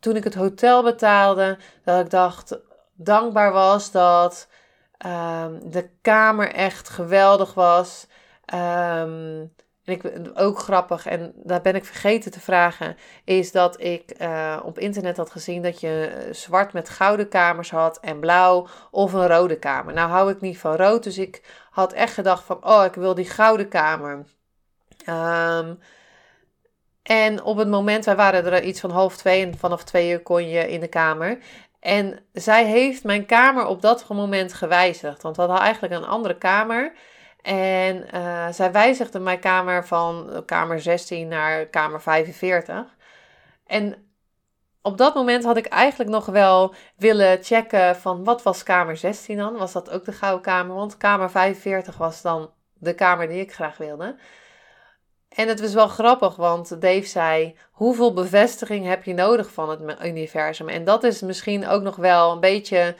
toen 0.00 0.16
ik 0.16 0.24
het 0.24 0.34
hotel 0.34 0.82
betaalde, 0.82 1.58
dat 1.84 2.04
ik 2.04 2.10
dacht, 2.10 2.58
dankbaar 2.94 3.52
was 3.52 3.90
dat 3.90 4.48
um, 5.06 5.70
de 5.70 5.90
kamer 6.00 6.52
echt 6.52 6.88
geweldig 6.88 7.54
was. 7.54 8.06
Um, 8.54 9.54
en 9.84 9.92
ik, 9.92 10.30
ook 10.34 10.58
grappig, 10.58 11.06
en 11.06 11.32
daar 11.34 11.60
ben 11.60 11.74
ik 11.74 11.84
vergeten 11.84 12.30
te 12.30 12.40
vragen, 12.40 12.96
is 13.24 13.52
dat 13.52 13.80
ik 13.80 14.14
uh, 14.20 14.60
op 14.64 14.78
internet 14.78 15.16
had 15.16 15.30
gezien 15.30 15.62
dat 15.62 15.80
je 15.80 16.12
eh, 16.16 16.32
zwart 16.34 16.72
met 16.72 16.88
gouden 16.88 17.28
kamers 17.28 17.70
had 17.70 18.00
en 18.00 18.20
blauw 18.20 18.66
of 18.90 19.12
een 19.12 19.28
rode 19.28 19.58
kamer. 19.58 19.94
Nou 19.94 20.10
hou 20.10 20.30
ik 20.30 20.40
niet 20.40 20.58
van 20.58 20.76
rood, 20.76 21.02
dus 21.02 21.18
ik 21.18 21.42
had 21.70 21.92
echt 21.92 22.14
gedacht 22.14 22.44
van, 22.44 22.66
oh, 22.66 22.84
ik 22.84 22.94
wil 22.94 23.14
die 23.14 23.30
gouden 23.30 23.68
kamer. 23.68 24.24
Um, 25.08 25.78
en 27.02 27.42
op 27.42 27.56
het 27.56 27.68
moment, 27.68 28.04
wij 28.04 28.16
waren 28.16 28.52
er 28.52 28.62
iets 28.62 28.80
van 28.80 28.90
half 28.90 29.16
twee 29.16 29.46
en 29.46 29.58
vanaf 29.58 29.84
twee 29.84 30.10
uur 30.10 30.20
kon 30.20 30.48
je 30.48 30.68
in 30.68 30.80
de 30.80 30.88
kamer. 30.88 31.38
En 31.80 32.18
zij 32.32 32.64
heeft 32.64 33.04
mijn 33.04 33.26
kamer 33.26 33.66
op 33.66 33.82
dat 33.82 34.08
moment 34.08 34.52
gewijzigd, 34.52 35.22
want 35.22 35.36
we 35.36 35.42
hadden 35.42 35.60
eigenlijk 35.60 35.94
een 35.94 36.08
andere 36.08 36.38
kamer. 36.38 36.92
En 37.42 38.06
uh, 38.14 38.48
zij 38.50 38.72
wijzigde 38.72 39.18
mijn 39.18 39.38
kamer 39.38 39.86
van 39.86 40.42
kamer 40.46 40.80
16 40.80 41.28
naar 41.28 41.66
kamer 41.66 42.02
45. 42.02 42.96
En 43.66 44.12
op 44.82 44.98
dat 44.98 45.14
moment 45.14 45.44
had 45.44 45.56
ik 45.56 45.66
eigenlijk 45.66 46.10
nog 46.10 46.26
wel 46.26 46.74
willen 46.96 47.42
checken 47.42 47.96
van 47.96 48.24
wat 48.24 48.42
was 48.42 48.62
kamer 48.62 48.96
16 48.96 49.36
dan? 49.36 49.56
Was 49.56 49.72
dat 49.72 49.90
ook 49.90 50.04
de 50.04 50.12
gouden 50.12 50.42
kamer? 50.42 50.76
Want 50.76 50.96
kamer 50.96 51.30
45 51.30 51.96
was 51.96 52.22
dan 52.22 52.50
de 52.74 52.94
kamer 52.94 53.28
die 53.28 53.40
ik 53.40 53.54
graag 53.54 53.76
wilde. 53.76 54.16
En 55.28 55.48
het 55.48 55.60
was 55.60 55.74
wel 55.74 55.88
grappig, 55.88 56.36
want 56.36 56.80
Dave 56.80 57.06
zei: 57.06 57.56
Hoeveel 57.70 58.12
bevestiging 58.12 58.86
heb 58.86 59.04
je 59.04 59.14
nodig 59.14 59.52
van 59.52 59.70
het 59.70 60.04
universum? 60.04 60.68
En 60.68 60.84
dat 60.84 61.04
is 61.04 61.20
misschien 61.20 61.66
ook 61.66 61.82
nog 61.82 61.96
wel 61.96 62.32
een 62.32 62.40
beetje 62.40 62.94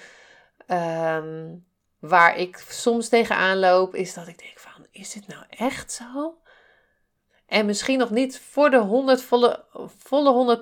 um, 0.66 1.66
waar 2.03 2.37
ik 2.37 2.65
soms 2.69 3.09
tegenaan 3.09 3.59
loop, 3.59 3.95
is 3.95 4.15
dat 4.15 4.27
ik 4.27 4.38
denk: 4.38 4.59
van, 4.59 4.87
Is 4.91 5.12
dit 5.12 5.27
nou 5.27 5.43
echt 5.49 5.93
zo? 5.93 6.37
En 7.47 7.67
misschien 7.67 7.99
nog 7.99 8.11
niet 8.11 8.41
voor 8.41 8.71
de 8.71 8.79
100, 8.79 9.23
volle, 9.23 9.65
volle 9.99 10.59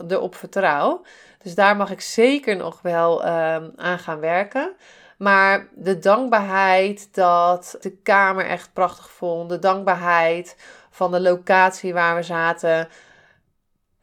100% 0.00 0.08
erop 0.08 0.34
vertrouw. 0.34 1.04
Dus 1.42 1.54
daar 1.54 1.76
mag 1.76 1.90
ik 1.90 2.00
zeker 2.00 2.56
nog 2.56 2.82
wel 2.82 3.26
um, 3.26 3.72
aan 3.76 3.98
gaan 3.98 4.20
werken. 4.20 4.76
Maar 5.18 5.68
de 5.74 5.98
dankbaarheid 5.98 7.14
dat 7.14 7.76
de 7.80 7.96
kamer 7.96 8.46
echt 8.46 8.72
prachtig 8.72 9.10
vond. 9.10 9.48
De 9.48 9.58
dankbaarheid 9.58 10.56
van 10.90 11.10
de 11.10 11.20
locatie 11.20 11.92
waar 11.92 12.16
we 12.16 12.22
zaten. 12.22 12.88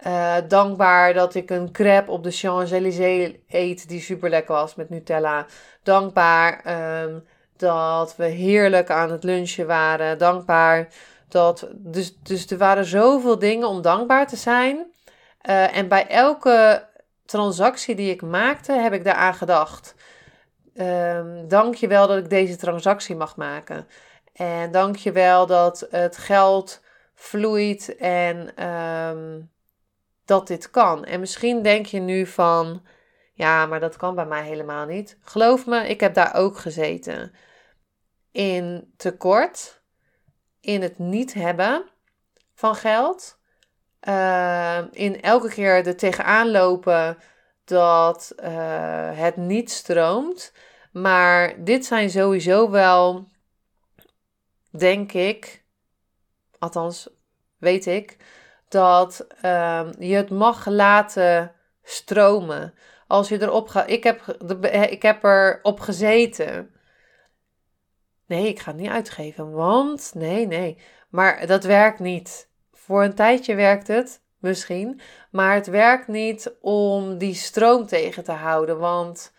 Uh, 0.07 0.35
dankbaar 0.47 1.13
dat 1.13 1.35
ik 1.35 1.49
een 1.49 1.71
crepe 1.71 2.11
op 2.11 2.23
de 2.23 2.31
Champs-Élysées 2.31 3.31
eet 3.47 3.87
die 3.87 4.01
super 4.01 4.29
lekker 4.29 4.55
was 4.55 4.75
met 4.75 4.89
Nutella. 4.89 5.45
Dankbaar 5.83 6.61
um, 7.03 7.25
dat 7.57 8.15
we 8.15 8.25
heerlijk 8.25 8.89
aan 8.89 9.11
het 9.11 9.23
lunchen 9.23 9.67
waren. 9.67 10.17
Dankbaar 10.17 10.87
dat. 11.27 11.67
Dus, 11.71 12.17
dus 12.23 12.51
er 12.51 12.57
waren 12.57 12.85
zoveel 12.85 13.39
dingen 13.39 13.67
om 13.67 13.81
dankbaar 13.81 14.27
te 14.27 14.35
zijn. 14.35 14.77
Uh, 15.49 15.77
en 15.77 15.87
bij 15.87 16.07
elke 16.07 16.87
transactie 17.25 17.95
die 17.95 18.11
ik 18.11 18.21
maakte, 18.21 18.71
heb 18.71 18.93
ik 18.93 19.03
daaraan 19.03 19.33
gedacht. 19.33 19.95
Um, 20.75 21.47
dank 21.47 21.75
je 21.75 21.87
wel 21.87 22.07
dat 22.07 22.17
ik 22.17 22.29
deze 22.29 22.55
transactie 22.55 23.15
mag 23.15 23.35
maken. 23.35 23.87
En 24.33 24.71
dank 24.71 24.95
je 24.95 25.11
wel 25.11 25.45
dat 25.45 25.87
het 25.89 26.17
geld 26.17 26.81
vloeit 27.15 27.95
en 27.97 28.65
um, 28.67 29.51
dat 30.25 30.47
dit 30.47 30.69
kan. 30.69 31.05
En 31.05 31.19
misschien 31.19 31.61
denk 31.61 31.85
je 31.85 31.99
nu 31.99 32.25
van, 32.25 32.85
ja, 33.33 33.65
maar 33.65 33.79
dat 33.79 33.95
kan 33.95 34.15
bij 34.15 34.25
mij 34.25 34.43
helemaal 34.43 34.85
niet. 34.85 35.17
Geloof 35.21 35.65
me, 35.65 35.87
ik 35.87 35.99
heb 35.99 36.13
daar 36.13 36.35
ook 36.35 36.57
gezeten. 36.57 37.31
In 38.31 38.93
tekort, 38.97 39.81
in 40.61 40.81
het 40.81 40.99
niet 40.99 41.33
hebben 41.33 41.89
van 42.53 42.75
geld, 42.75 43.39
uh, 44.07 44.79
in 44.91 45.21
elke 45.21 45.49
keer 45.49 45.87
er 45.87 45.97
tegenaan 45.97 46.51
lopen 46.51 47.17
dat 47.65 48.33
uh, 48.43 49.17
het 49.17 49.35
niet 49.35 49.71
stroomt. 49.71 50.53
Maar 50.91 51.63
dit 51.63 51.85
zijn 51.85 52.09
sowieso 52.09 52.69
wel, 52.69 53.27
denk 54.69 55.11
ik, 55.13 55.63
althans 56.59 57.09
weet 57.57 57.85
ik, 57.85 58.17
dat 58.73 59.27
uh, 59.45 59.87
je 59.99 60.15
het 60.15 60.29
mag 60.29 60.65
laten 60.65 61.51
stromen. 61.83 62.73
Als 63.07 63.29
je 63.29 63.41
erop 63.41 63.67
gaat. 63.67 63.89
Ik 63.89 64.03
heb, 64.03 64.21
ik 64.89 65.01
heb 65.01 65.23
erop 65.23 65.79
gezeten. 65.79 66.71
Nee, 68.25 68.47
ik 68.47 68.59
ga 68.59 68.71
het 68.71 68.79
niet 68.79 68.89
uitgeven, 68.89 69.51
want 69.51 70.11
nee, 70.15 70.47
nee. 70.47 70.77
Maar 71.09 71.47
dat 71.47 71.63
werkt 71.63 71.99
niet. 71.99 72.49
Voor 72.71 73.03
een 73.03 73.15
tijdje 73.15 73.55
werkt 73.55 73.87
het, 73.87 74.21
misschien. 74.39 75.01
Maar 75.31 75.53
het 75.53 75.67
werkt 75.67 76.07
niet 76.07 76.55
om 76.61 77.17
die 77.17 77.35
stroom 77.35 77.85
tegen 77.87 78.23
te 78.23 78.31
houden. 78.31 78.79
Want 78.79 79.33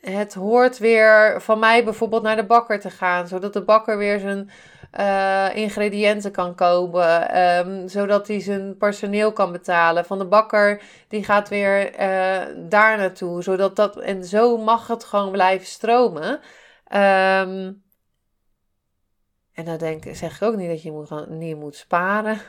het 0.00 0.34
hoort 0.34 0.78
weer 0.78 1.42
van 1.42 1.58
mij 1.58 1.84
bijvoorbeeld 1.84 2.22
naar 2.22 2.36
de 2.36 2.46
bakker 2.46 2.80
te 2.80 2.90
gaan, 2.90 3.28
zodat 3.28 3.52
de 3.52 3.64
bakker 3.64 3.98
weer 3.98 4.18
zijn 4.18 4.50
uh, 4.98 5.56
ingrediënten 5.56 6.30
kan 6.30 6.54
kopen, 6.54 7.40
um, 7.42 7.88
zodat 7.88 8.26
hij 8.26 8.40
zijn 8.40 8.76
personeel 8.76 9.32
kan 9.32 9.52
betalen. 9.52 10.04
Van 10.04 10.18
de 10.18 10.26
bakker 10.26 10.82
die 11.08 11.24
gaat 11.24 11.48
weer 11.48 12.00
uh, 12.00 12.68
daar 12.68 12.96
naartoe, 12.96 13.42
zodat 13.42 13.76
dat 13.76 13.96
en 13.96 14.24
zo 14.24 14.56
mag 14.56 14.86
het 14.86 15.04
gewoon 15.04 15.32
blijven 15.32 15.66
stromen. 15.66 16.40
Um, 16.94 17.84
en 19.52 19.64
dan 19.64 19.76
denk, 19.78 20.04
zeg 20.12 20.36
ik 20.36 20.42
ook 20.42 20.56
niet 20.56 20.68
dat 20.68 20.82
je 20.82 20.92
moet, 20.92 21.28
niet 21.28 21.56
moet 21.56 21.76
sparen, 21.76 22.40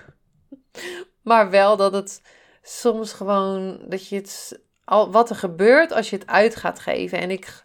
maar 1.21 1.49
wel 1.49 1.77
dat 1.77 1.93
het 1.93 2.21
soms 2.61 3.13
gewoon 3.13 3.79
dat 3.87 4.07
je 4.07 4.15
het 4.15 4.61
al, 4.83 5.11
wat 5.11 5.29
er 5.29 5.35
gebeurt 5.35 5.91
als 5.91 6.09
je 6.09 6.15
het 6.15 6.27
uit 6.27 6.55
gaat 6.55 6.79
geven. 6.79 7.19
En 7.19 7.31
ik, 7.31 7.63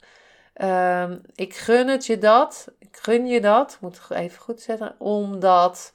uh, 0.57 1.11
ik 1.35 1.55
gun 1.55 1.89
het 1.89 2.07
je 2.07 2.19
dat. 2.19 2.73
Ik 2.79 2.97
gun 2.97 3.27
je 3.27 3.41
dat. 3.41 3.79
Moet 3.81 4.01
even 4.11 4.41
goed 4.41 4.61
zetten. 4.61 4.95
Om 4.99 5.41
dat 5.41 5.93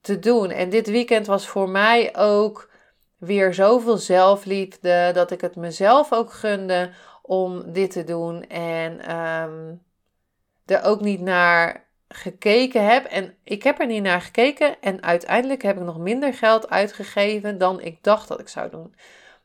te 0.00 0.18
doen. 0.18 0.50
En 0.50 0.70
dit 0.70 0.86
weekend 0.86 1.26
was 1.26 1.48
voor 1.48 1.68
mij 1.68 2.16
ook 2.16 2.70
weer 3.18 3.54
zoveel 3.54 3.96
zelfliefde. 3.96 5.10
Dat 5.14 5.30
ik 5.30 5.40
het 5.40 5.56
mezelf 5.56 6.12
ook 6.12 6.32
gunde 6.32 6.90
om 7.22 7.72
dit 7.72 7.90
te 7.90 8.04
doen. 8.04 8.46
En 8.48 9.16
um, 9.16 9.82
er 10.66 10.82
ook 10.82 11.00
niet 11.00 11.20
naar 11.20 11.88
gekeken 12.08 12.84
heb. 12.84 13.04
En 13.04 13.34
ik 13.44 13.62
heb 13.62 13.80
er 13.80 13.86
niet 13.86 14.02
naar 14.02 14.20
gekeken. 14.20 14.80
En 14.80 15.02
uiteindelijk 15.02 15.62
heb 15.62 15.76
ik 15.76 15.82
nog 15.82 15.98
minder 15.98 16.34
geld 16.34 16.70
uitgegeven 16.70 17.58
dan 17.58 17.80
ik 17.80 18.02
dacht 18.02 18.28
dat 18.28 18.40
ik 18.40 18.48
zou 18.48 18.70
doen. 18.70 18.94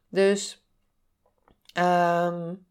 Dus 0.10 0.66
Um, 1.78 2.65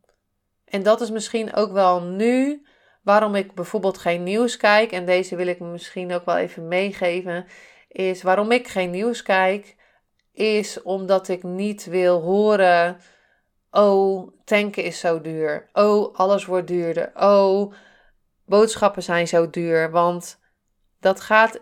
en 0.74 0.82
dat 0.82 1.00
is 1.00 1.10
misschien 1.10 1.54
ook 1.54 1.72
wel 1.72 2.02
nu 2.02 2.66
waarom 3.02 3.34
ik 3.34 3.54
bijvoorbeeld 3.54 3.98
geen 3.98 4.22
nieuws 4.22 4.56
kijk. 4.56 4.92
En 4.92 5.06
deze 5.06 5.36
wil 5.36 5.46
ik 5.46 5.60
misschien 5.60 6.12
ook 6.12 6.24
wel 6.24 6.36
even 6.36 6.68
meegeven. 6.68 7.46
Is 7.88 8.22
waarom 8.22 8.50
ik 8.50 8.68
geen 8.68 8.90
nieuws 8.90 9.22
kijk. 9.22 9.76
is 10.32 10.82
omdat 10.82 11.28
ik 11.28 11.42
niet 11.42 11.84
wil 11.84 12.20
horen. 12.20 13.00
Oh, 13.70 14.32
tanken 14.44 14.84
is 14.84 14.98
zo 14.98 15.20
duur. 15.20 15.68
Oh, 15.72 16.14
alles 16.14 16.44
wordt 16.44 16.66
duurder. 16.66 17.12
Oh, 17.14 17.72
boodschappen 18.44 19.02
zijn 19.02 19.28
zo 19.28 19.50
duur. 19.50 19.90
Want 19.90 20.40
dat 21.00 21.20
gaat. 21.20 21.60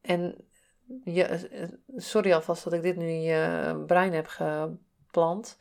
En 0.00 0.44
je, 1.04 1.48
sorry 1.96 2.32
alvast 2.32 2.64
dat 2.64 2.72
ik 2.72 2.82
dit 2.82 2.96
nu 2.96 3.08
in 3.08 3.22
je 3.22 3.74
brein 3.86 4.12
heb 4.12 4.26
geplant. 4.26 5.56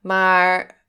Maar 0.00 0.81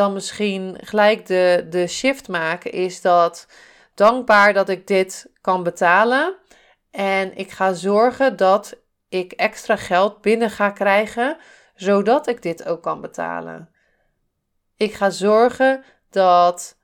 dan 0.00 0.12
misschien 0.12 0.76
gelijk 0.80 1.26
de, 1.26 1.66
de 1.70 1.86
shift 1.86 2.28
maken 2.28 2.72
is 2.72 3.00
dat 3.00 3.46
dankbaar 3.94 4.52
dat 4.52 4.68
ik 4.68 4.86
dit 4.86 5.30
kan 5.40 5.62
betalen. 5.62 6.36
En 6.90 7.36
ik 7.36 7.50
ga 7.50 7.72
zorgen 7.72 8.36
dat 8.36 8.76
ik 9.08 9.32
extra 9.32 9.76
geld 9.76 10.20
binnen 10.20 10.50
ga 10.50 10.70
krijgen, 10.70 11.36
zodat 11.74 12.26
ik 12.26 12.42
dit 12.42 12.64
ook 12.64 12.82
kan 12.82 13.00
betalen. 13.00 13.68
Ik 14.76 14.94
ga 14.94 15.10
zorgen 15.10 15.84
dat 16.10 16.78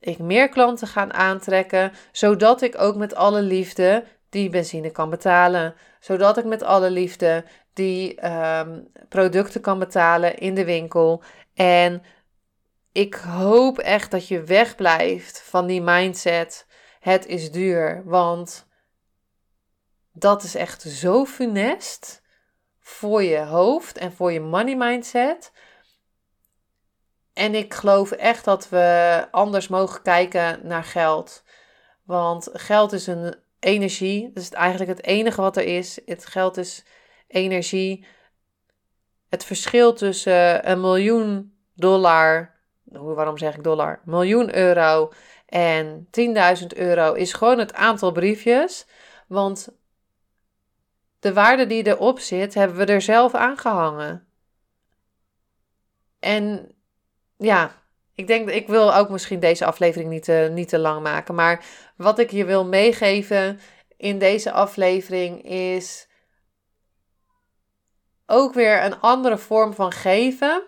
ik 0.00 0.18
meer 0.18 0.48
klanten 0.48 0.88
ga 0.88 1.10
aantrekken, 1.10 1.92
zodat 2.12 2.62
ik 2.62 2.80
ook 2.80 2.96
met 2.96 3.14
alle 3.14 3.42
liefde 3.42 4.04
die 4.28 4.50
benzine 4.50 4.90
kan 4.90 5.10
betalen. 5.10 5.74
Zodat 6.00 6.36
ik 6.38 6.44
met 6.44 6.62
alle 6.62 6.90
liefde 6.90 7.44
die 7.72 8.14
ehm, 8.14 8.80
producten 9.08 9.60
kan 9.60 9.78
betalen 9.78 10.38
in 10.38 10.54
de 10.54 10.64
winkel. 10.64 11.22
En 11.54 12.02
ik 12.98 13.14
hoop 13.14 13.78
echt 13.78 14.10
dat 14.10 14.28
je 14.28 14.42
wegblijft 14.42 15.42
van 15.42 15.66
die 15.66 15.82
mindset. 15.82 16.66
Het 17.00 17.26
is 17.26 17.50
duur. 17.50 18.02
Want 18.04 18.66
dat 20.12 20.42
is 20.42 20.54
echt 20.54 20.82
zo 20.82 21.24
funest 21.24 22.22
voor 22.80 23.22
je 23.22 23.38
hoofd 23.38 23.98
en 23.98 24.12
voor 24.12 24.32
je 24.32 24.40
money 24.40 24.76
mindset. 24.76 25.52
En 27.32 27.54
ik 27.54 27.74
geloof 27.74 28.10
echt 28.10 28.44
dat 28.44 28.68
we 28.68 29.26
anders 29.30 29.68
mogen 29.68 30.02
kijken 30.02 30.66
naar 30.66 30.84
geld. 30.84 31.44
Want 32.04 32.48
geld 32.52 32.92
is 32.92 33.06
een 33.06 33.36
energie. 33.58 34.32
Dat 34.32 34.42
is 34.42 34.50
eigenlijk 34.50 34.90
het 34.90 35.04
enige 35.04 35.40
wat 35.40 35.56
er 35.56 35.64
is. 35.64 36.00
Het 36.06 36.26
geld 36.26 36.56
is 36.56 36.84
energie. 37.26 38.06
Het 39.28 39.44
verschil 39.44 39.92
tussen 39.92 40.70
een 40.70 40.80
miljoen 40.80 41.58
dollar, 41.74 42.56
waarom 42.90 43.38
zeg 43.38 43.56
ik 43.56 43.62
dollar? 43.62 44.00
Miljoen 44.04 44.56
euro 44.56 45.12
en 45.46 46.08
10.000 46.60 46.66
euro 46.66 47.12
is 47.12 47.32
gewoon 47.32 47.58
het 47.58 47.74
aantal 47.74 48.12
briefjes. 48.12 48.86
Want 49.26 49.68
de 51.18 51.32
waarde 51.32 51.66
die 51.66 51.86
erop 51.86 52.18
zit, 52.18 52.54
hebben 52.54 52.76
we 52.76 52.84
er 52.84 53.02
zelf 53.02 53.34
aangehangen. 53.34 54.26
En 56.18 56.74
ja, 57.36 57.72
ik 58.14 58.26
denk, 58.26 58.50
ik 58.50 58.66
wil 58.66 58.94
ook 58.94 59.08
misschien 59.08 59.40
deze 59.40 59.64
aflevering 59.64 60.10
niet 60.10 60.24
te, 60.24 60.50
niet 60.52 60.68
te 60.68 60.78
lang 60.78 61.02
maken. 61.02 61.34
Maar 61.34 61.64
wat 61.96 62.18
ik 62.18 62.30
je 62.30 62.44
wil 62.44 62.64
meegeven 62.64 63.60
in 63.96 64.18
deze 64.18 64.52
aflevering 64.52 65.42
is 65.44 66.08
ook 68.26 68.54
weer 68.54 68.84
een 68.84 69.00
andere 69.00 69.38
vorm 69.38 69.74
van 69.74 69.92
geven. 69.92 70.62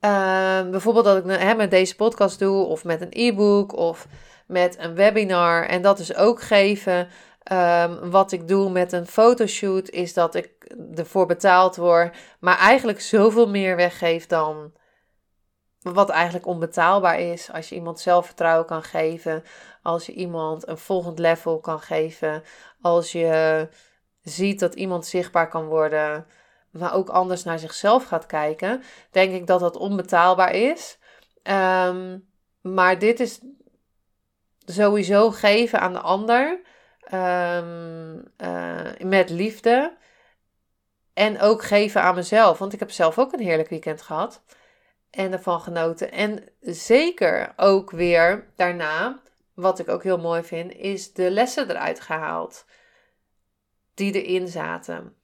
Ehm, 0.00 0.70
bijvoorbeeld 0.70 1.04
dat 1.04 1.16
ik 1.24 1.40
hè, 1.40 1.54
met 1.54 1.70
deze 1.70 1.96
podcast 1.96 2.38
doe, 2.38 2.64
of 2.64 2.84
met 2.84 3.00
een 3.00 3.12
e-book, 3.12 3.76
of 3.76 4.06
met 4.46 4.78
een 4.78 4.94
webinar. 4.94 5.66
En 5.66 5.82
dat 5.82 5.98
is 5.98 6.14
ook 6.14 6.42
geven. 6.42 7.08
Ehm, 7.42 8.10
wat 8.10 8.32
ik 8.32 8.48
doe 8.48 8.70
met 8.70 8.92
een 8.92 9.06
fotoshoot 9.06 9.90
is 9.90 10.14
dat 10.14 10.34
ik 10.34 10.74
ervoor 10.94 11.26
betaald 11.26 11.76
word, 11.76 12.16
maar 12.40 12.58
eigenlijk 12.58 13.00
zoveel 13.00 13.48
meer 13.48 13.76
weggeef 13.76 14.26
dan 14.26 14.72
wat 15.80 16.08
eigenlijk 16.08 16.46
onbetaalbaar 16.46 17.20
is. 17.20 17.52
Als 17.52 17.68
je 17.68 17.74
iemand 17.74 18.00
zelfvertrouwen 18.00 18.66
kan 18.66 18.82
geven, 18.82 19.42
als 19.82 20.06
je 20.06 20.12
iemand 20.12 20.68
een 20.68 20.78
volgend 20.78 21.18
level 21.18 21.60
kan 21.60 21.80
geven, 21.80 22.42
als 22.80 23.12
je 23.12 23.68
ziet 24.22 24.60
dat 24.60 24.74
iemand 24.74 25.06
zichtbaar 25.06 25.48
kan 25.48 25.66
worden, 25.66 26.26
maar 26.70 26.94
ook 26.94 27.08
anders 27.08 27.44
naar 27.44 27.58
zichzelf 27.58 28.04
gaat 28.04 28.26
kijken, 28.26 28.82
denk 29.10 29.32
ik 29.32 29.46
dat 29.46 29.60
dat 29.60 29.76
onbetaalbaar 29.76 30.52
is. 30.54 30.98
Ehm, 31.42 32.18
maar 32.60 32.98
dit 32.98 33.20
is 33.20 33.40
sowieso 34.64 35.30
geven 35.30 35.80
aan 35.80 35.92
de 35.92 36.00
ander 36.00 36.60
um, 37.12 38.32
met 39.08 39.30
liefde. 39.30 39.96
En 41.12 41.40
ook 41.40 41.62
geven 41.62 42.02
aan 42.02 42.14
mezelf. 42.14 42.58
Want 42.58 42.72
ik 42.72 42.78
heb 42.78 42.90
zelf 42.90 43.18
ook 43.18 43.32
een 43.32 43.40
heerlijk 43.40 43.68
weekend 43.68 44.02
gehad. 44.02 44.42
En 45.10 45.32
ervan 45.32 45.60
genoten. 45.60 46.12
En 46.12 46.44
zeker 46.60 47.52
ook 47.56 47.90
weer 47.90 48.52
daarna, 48.56 49.22
wat 49.54 49.78
ik 49.78 49.88
ook 49.88 50.02
heel 50.02 50.18
mooi 50.18 50.42
vind, 50.42 50.72
is 50.72 51.12
de 51.12 51.30
lessen 51.30 51.70
eruit 51.70 52.00
gehaald. 52.00 52.64
Die 53.94 54.22
erin 54.22 54.48
zaten. 54.48 55.17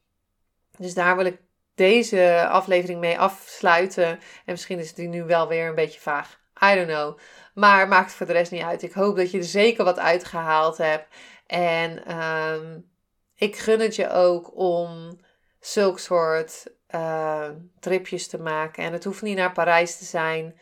Dus 0.78 0.94
daar 0.94 1.16
wil 1.16 1.24
ik 1.24 1.40
deze 1.74 2.46
aflevering 2.48 3.00
mee 3.00 3.18
afsluiten. 3.18 4.06
En 4.08 4.20
misschien 4.44 4.78
is 4.78 4.94
die 4.94 5.08
nu 5.08 5.24
wel 5.24 5.48
weer 5.48 5.68
een 5.68 5.74
beetje 5.74 6.00
vaag. 6.00 6.40
I 6.62 6.74
don't 6.74 6.88
know. 6.88 7.18
Maar 7.54 7.88
maakt 7.88 8.12
voor 8.12 8.26
de 8.26 8.32
rest 8.32 8.50
niet 8.50 8.62
uit. 8.62 8.82
Ik 8.82 8.92
hoop 8.92 9.16
dat 9.16 9.30
je 9.30 9.38
er 9.38 9.44
zeker 9.44 9.84
wat 9.84 9.98
uitgehaald 9.98 10.76
hebt. 10.76 11.06
En 11.46 12.18
um, 12.18 12.90
ik 13.34 13.56
gun 13.56 13.80
het 13.80 13.96
je 13.96 14.10
ook 14.10 14.56
om 14.56 15.20
zulk 15.60 15.98
soort 15.98 16.72
uh, 16.90 17.48
tripjes 17.80 18.28
te 18.28 18.38
maken. 18.38 18.84
En 18.84 18.92
het 18.92 19.04
hoeft 19.04 19.22
niet 19.22 19.36
naar 19.36 19.52
Parijs 19.52 19.98
te 19.98 20.04
zijn. 20.04 20.60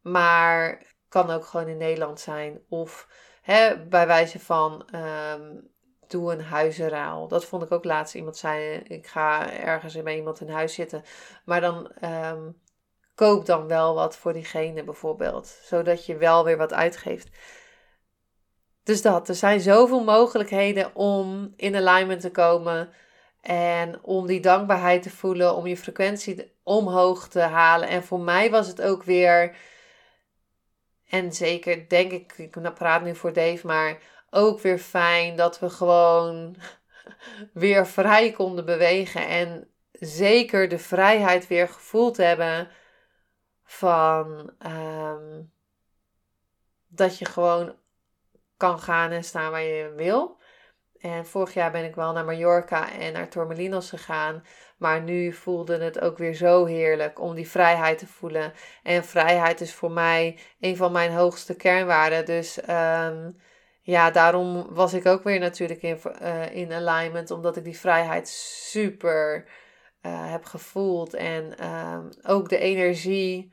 Maar 0.00 0.82
kan 1.08 1.30
ook 1.30 1.44
gewoon 1.44 1.68
in 1.68 1.76
Nederland 1.76 2.20
zijn. 2.20 2.60
Of 2.68 3.08
hè, 3.42 3.86
bij 3.86 4.06
wijze 4.06 4.40
van 4.40 4.88
um, 4.94 5.74
doe 6.10 6.32
een 6.32 6.42
huizenraal. 6.42 7.28
Dat 7.28 7.44
vond 7.44 7.62
ik 7.62 7.72
ook 7.72 7.84
laatst. 7.84 8.14
Iemand 8.14 8.36
zei, 8.36 8.74
ik 8.76 9.06
ga 9.06 9.52
ergens 9.52 10.02
bij 10.02 10.16
iemand 10.16 10.40
in 10.40 10.48
huis 10.48 10.74
zitten. 10.74 11.02
Maar 11.44 11.60
dan 11.60 11.92
um, 12.04 12.60
koop 13.14 13.46
dan 13.46 13.66
wel 13.66 13.94
wat 13.94 14.16
voor 14.16 14.32
diegene 14.32 14.84
bijvoorbeeld. 14.84 15.46
Zodat 15.46 16.06
je 16.06 16.16
wel 16.16 16.44
weer 16.44 16.56
wat 16.56 16.72
uitgeeft. 16.72 17.28
Dus 18.82 19.02
dat, 19.02 19.28
er 19.28 19.34
zijn 19.34 19.60
zoveel 19.60 20.04
mogelijkheden 20.04 20.94
om 20.94 21.52
in 21.56 21.76
alignment 21.76 22.20
te 22.20 22.30
komen. 22.30 22.92
En 23.40 24.02
om 24.02 24.26
die 24.26 24.40
dankbaarheid 24.40 25.02
te 25.02 25.10
voelen, 25.10 25.54
om 25.54 25.66
je 25.66 25.76
frequentie 25.76 26.52
omhoog 26.62 27.28
te 27.28 27.40
halen. 27.40 27.88
En 27.88 28.02
voor 28.02 28.20
mij 28.20 28.50
was 28.50 28.66
het 28.66 28.82
ook 28.82 29.02
weer, 29.02 29.56
en 31.08 31.32
zeker 31.32 31.88
denk 31.88 32.12
ik, 32.12 32.32
ik 32.38 32.74
praat 32.74 33.02
nu 33.02 33.14
voor 33.14 33.32
Dave, 33.32 33.66
maar 33.66 33.98
ook 34.36 34.60
weer 34.60 34.78
fijn 34.78 35.36
dat 35.36 35.58
we 35.58 35.70
gewoon 35.70 36.56
weer 37.52 37.86
vrij 37.86 38.32
konden 38.32 38.64
bewegen. 38.64 39.28
En 39.28 39.70
zeker 39.92 40.68
de 40.68 40.78
vrijheid 40.78 41.46
weer 41.46 41.68
gevoeld 41.68 42.16
hebben 42.16 42.68
van 43.64 44.52
um, 44.66 45.52
dat 46.86 47.18
je 47.18 47.24
gewoon 47.24 47.74
kan 48.56 48.78
gaan 48.78 49.10
en 49.10 49.24
staan 49.24 49.50
waar 49.50 49.62
je 49.62 49.92
wil. 49.96 50.38
En 50.98 51.26
vorig 51.26 51.54
jaar 51.54 51.70
ben 51.70 51.84
ik 51.84 51.94
wel 51.94 52.12
naar 52.12 52.24
Mallorca 52.24 52.92
en 52.92 53.12
naar 53.12 53.28
Tormelinos 53.28 53.88
gegaan. 53.88 54.44
Maar 54.76 55.02
nu 55.02 55.32
voelde 55.32 55.78
het 55.78 56.00
ook 56.00 56.18
weer 56.18 56.34
zo 56.34 56.64
heerlijk 56.64 57.20
om 57.20 57.34
die 57.34 57.48
vrijheid 57.48 57.98
te 57.98 58.06
voelen. 58.06 58.52
En 58.82 59.04
vrijheid 59.04 59.60
is 59.60 59.74
voor 59.74 59.90
mij 59.90 60.38
een 60.60 60.76
van 60.76 60.92
mijn 60.92 61.12
hoogste 61.12 61.56
kernwaarden. 61.56 62.24
Dus 62.24 62.68
um, 62.68 63.36
ja, 63.86 64.10
daarom 64.10 64.74
was 64.74 64.94
ik 64.94 65.06
ook 65.06 65.22
weer 65.22 65.38
natuurlijk 65.38 65.82
in, 65.82 65.98
uh, 66.22 66.54
in 66.54 66.72
alignment. 66.72 67.30
Omdat 67.30 67.56
ik 67.56 67.64
die 67.64 67.78
vrijheid 67.78 68.28
super 68.28 69.44
uh, 70.02 70.30
heb 70.30 70.44
gevoeld. 70.44 71.14
En 71.14 71.66
um, 71.66 72.08
ook 72.22 72.48
de 72.48 72.58
energie 72.58 73.52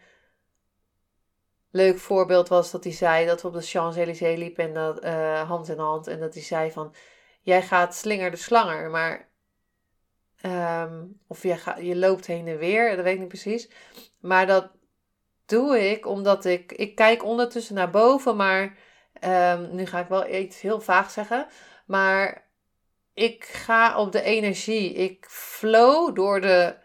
leuk 1.72 2.00
voorbeeld 2.00 2.48
was 2.48 2.72
dat 2.72 2.84
hij 2.84 2.94
zei 2.94 3.26
dat 3.26 3.42
we 3.42 3.48
op 3.48 3.54
de 3.54 3.62
Champs-Élysées 3.62 4.38
liepen 4.38 4.64
en 4.64 4.74
dat, 4.74 5.04
uh, 5.04 5.42
hand 5.42 5.70
in 5.70 5.80
hand. 5.80 6.08
En 6.08 6.20
dat 6.20 6.34
hij 6.34 6.44
zei 6.44 6.72
van, 6.72 6.94
jij 7.42 7.62
gaat 7.62 7.96
slinger 7.96 8.32
de 8.32 8.38
slanger, 8.38 8.90
maar... 8.90 9.32
Um, 10.46 11.22
of 11.28 11.44
je, 11.44 11.56
gaat, 11.58 11.82
je 11.82 11.96
loopt 11.96 12.28
heen 12.28 12.48
en 12.48 12.58
weer, 12.58 12.96
dat 12.96 13.04
weet 13.04 13.14
ik 13.14 13.20
niet 13.20 13.28
precies. 13.28 13.70
Maar 14.20 14.48
dat 14.48 14.72
doe 15.46 15.90
ik 15.92 16.06
omdat 16.06 16.46
ik... 16.46 16.72
Ik 16.72 16.96
kijk 16.96 17.24
ondertussen 17.24 17.76
naar 17.76 17.90
boven, 17.90 18.36
maar... 18.36 18.92
Um, 19.22 19.76
nu 19.76 19.86
ga 19.86 20.00
ik 20.00 20.08
wel 20.08 20.28
iets 20.28 20.62
heel 20.62 20.82
vaag 20.82 21.12
zeggen. 21.12 21.48
Maar 21.86 22.48
ik 23.14 23.44
ga 23.44 24.00
op 24.00 24.12
de 24.12 24.22
energie. 24.22 24.94
Ik 24.94 25.26
flow 25.30 26.16
door 26.16 26.42
de 26.42 26.76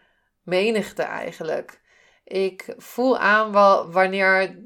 menigte 0.43 1.03
eigenlijk. 1.03 1.81
Ik 2.23 2.73
voel 2.77 3.17
aan 3.17 3.51
wel, 3.51 3.91
wanneer 3.91 4.59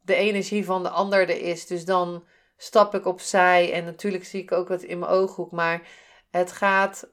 de 0.00 0.14
energie 0.14 0.64
van 0.64 0.82
de 0.82 0.88
ander 0.88 1.20
er 1.20 1.42
is. 1.42 1.66
Dus 1.66 1.84
dan 1.84 2.24
stap 2.56 2.94
ik 2.94 3.06
opzij 3.06 3.72
en 3.72 3.84
natuurlijk 3.84 4.24
zie 4.24 4.42
ik 4.42 4.52
ook 4.52 4.68
wat 4.68 4.82
in 4.82 4.98
mijn 4.98 5.10
ooghoek. 5.10 5.50
Maar 5.50 5.88
het 6.30 6.52
gaat. 6.52 7.10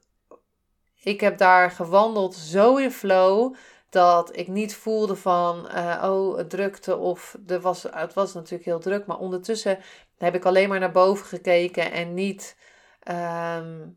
ik 1.04 1.22
heb 1.22 1.38
daar 1.38 1.72
gewandeld 1.72 2.36
zo 2.36 2.76
in 2.76 2.91
flow 2.91 3.56
dat 3.95 4.38
ik 4.38 4.47
niet 4.47 4.75
voelde 4.75 5.15
van, 5.15 5.67
uh, 5.75 6.03
oh, 6.05 6.38
het 6.38 6.49
drukte 6.49 6.97
of 6.97 7.38
er 7.47 7.62
was, 7.62 7.84
het 7.84 8.13
was 8.13 8.34
natuurlijk 8.34 8.65
heel 8.65 8.79
druk, 8.79 9.05
maar 9.05 9.17
ondertussen 9.17 9.79
heb 10.17 10.36
ik 10.36 10.45
alleen 10.45 10.69
maar 10.69 10.79
naar 10.79 10.91
boven 10.91 11.25
gekeken 11.25 11.91
en 11.91 12.13
niet 12.13 12.58
ehm, 12.99 13.88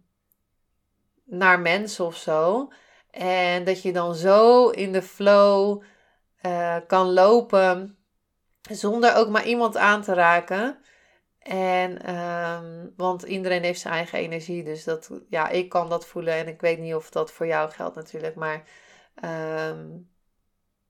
naar 1.25 1.61
mensen 1.61 2.05
of 2.05 2.17
zo. 2.17 2.69
En 3.11 3.65
dat 3.65 3.83
je 3.83 3.93
dan 3.93 4.15
zo 4.15 4.69
in 4.69 4.93
de 4.93 5.03
flow 5.03 5.83
uh, 6.43 6.77
kan 6.87 7.13
lopen 7.13 7.99
zonder 8.71 9.15
ook 9.15 9.29
maar 9.29 9.47
iemand 9.47 9.77
aan 9.77 10.03
te 10.03 10.15
raken. 10.15 10.79
En, 11.39 12.17
um, 12.17 12.93
want 12.97 13.23
iedereen 13.23 13.63
heeft 13.63 13.81
zijn 13.81 13.95
eigen 13.95 14.19
energie. 14.19 14.65
Dus 14.65 14.85
dat, 14.85 15.11
ja, 15.29 15.49
ik 15.49 15.69
kan 15.69 15.89
dat 15.89 16.07
voelen. 16.07 16.35
En 16.35 16.49
ik 16.49 16.61
weet 16.61 16.79
niet 16.79 16.95
of 16.95 17.11
dat 17.11 17.33
voor 17.33 17.47
jou 17.47 17.71
geldt 17.71 17.97
natuurlijk. 17.97 18.35
Maar 18.35 18.63
um, 19.25 20.11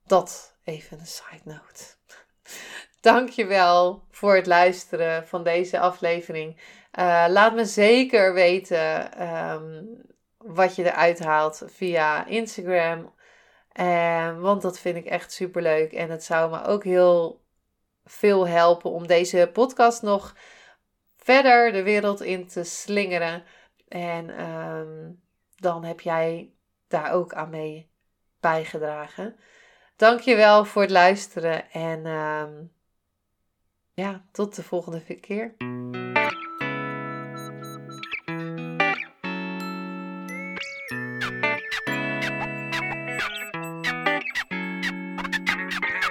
dat 0.07 0.57
even 0.65 0.99
een 0.99 1.07
side 1.07 1.41
note. 1.45 1.85
Dankjewel 3.01 4.05
voor 4.11 4.35
het 4.35 4.47
luisteren 4.47 5.27
van 5.27 5.43
deze 5.43 5.79
aflevering. 5.79 6.61
Uh, 6.99 7.25
laat 7.29 7.55
me 7.55 7.65
zeker 7.65 8.35
weten 8.35 9.23
um, 9.29 10.01
wat 10.37 10.77
je 10.77 10.85
eruit 10.85 11.19
haalt 11.19 11.63
via 11.67 12.27
Instagram. 12.27 13.13
Uh, 13.81 14.41
want 14.41 14.63
dat 14.63 14.79
vind 14.79 14.97
ik 14.97 15.05
echt 15.05 15.33
super 15.33 15.63
leuk. 15.63 15.93
En 15.93 16.11
het 16.11 16.25
zou 16.25 16.51
me 16.51 16.65
ook 16.65 16.85
heel 16.85 17.43
veel 18.05 18.47
helpen 18.47 18.91
om 18.91 19.07
deze 19.07 19.51
podcast 19.53 20.03
nog 20.03 20.35
verder 21.17 21.73
de 21.73 21.83
wereld 21.83 22.21
in 22.21 22.47
te 22.47 22.65
slingeren. 22.65 23.45
En 23.89 24.51
um, 24.51 25.23
dan 25.57 25.85
heb 25.85 26.01
jij 26.01 26.53
daar 26.89 27.13
ook 27.13 27.35
aan 27.35 27.51
mee 27.51 27.88
bijgedragen. 28.41 29.37
Dankjewel 29.97 30.65
voor 30.65 30.83
het 30.83 30.91
luisteren 30.91 31.71
en 31.71 32.07
um, 32.07 32.73
ja, 33.95 34.25
tot 34.33 34.57
de 34.57 34.63
volgende 34.63 35.01
keer. 35.21 35.55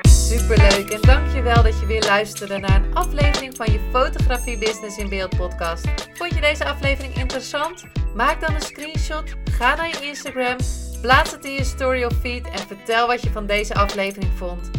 Superleuk 0.09 0.89
en 0.89 1.01
dankjewel 1.01 1.63
dat 1.63 1.79
je 1.79 1.85
weer 1.85 2.03
luisterde 2.03 2.57
naar 2.57 2.83
een 2.83 2.95
aflevering 2.95 3.55
van 3.55 3.71
je 3.71 3.89
Fotografie 3.91 4.57
Business 4.57 4.97
in 4.97 5.09
Beeld 5.09 5.37
podcast. 5.37 5.87
Vond 6.13 6.33
je 6.33 6.41
deze 6.41 6.65
aflevering 6.65 7.15
interessant? 7.15 7.83
Maak 8.15 8.41
dan 8.41 8.55
een 8.55 8.61
screenshot, 8.61 9.35
ga 9.51 9.75
naar 9.75 9.87
je 9.87 10.05
Instagram, 10.05 10.57
plaats 11.01 11.31
het 11.31 11.45
in 11.45 11.51
je 11.51 11.63
story 11.63 12.03
of 12.03 12.13
feed 12.13 12.45
en 12.45 12.59
vertel 12.67 13.07
wat 13.07 13.21
je 13.21 13.29
van 13.29 13.45
deze 13.45 13.75
aflevering 13.75 14.31
vond. 14.37 14.76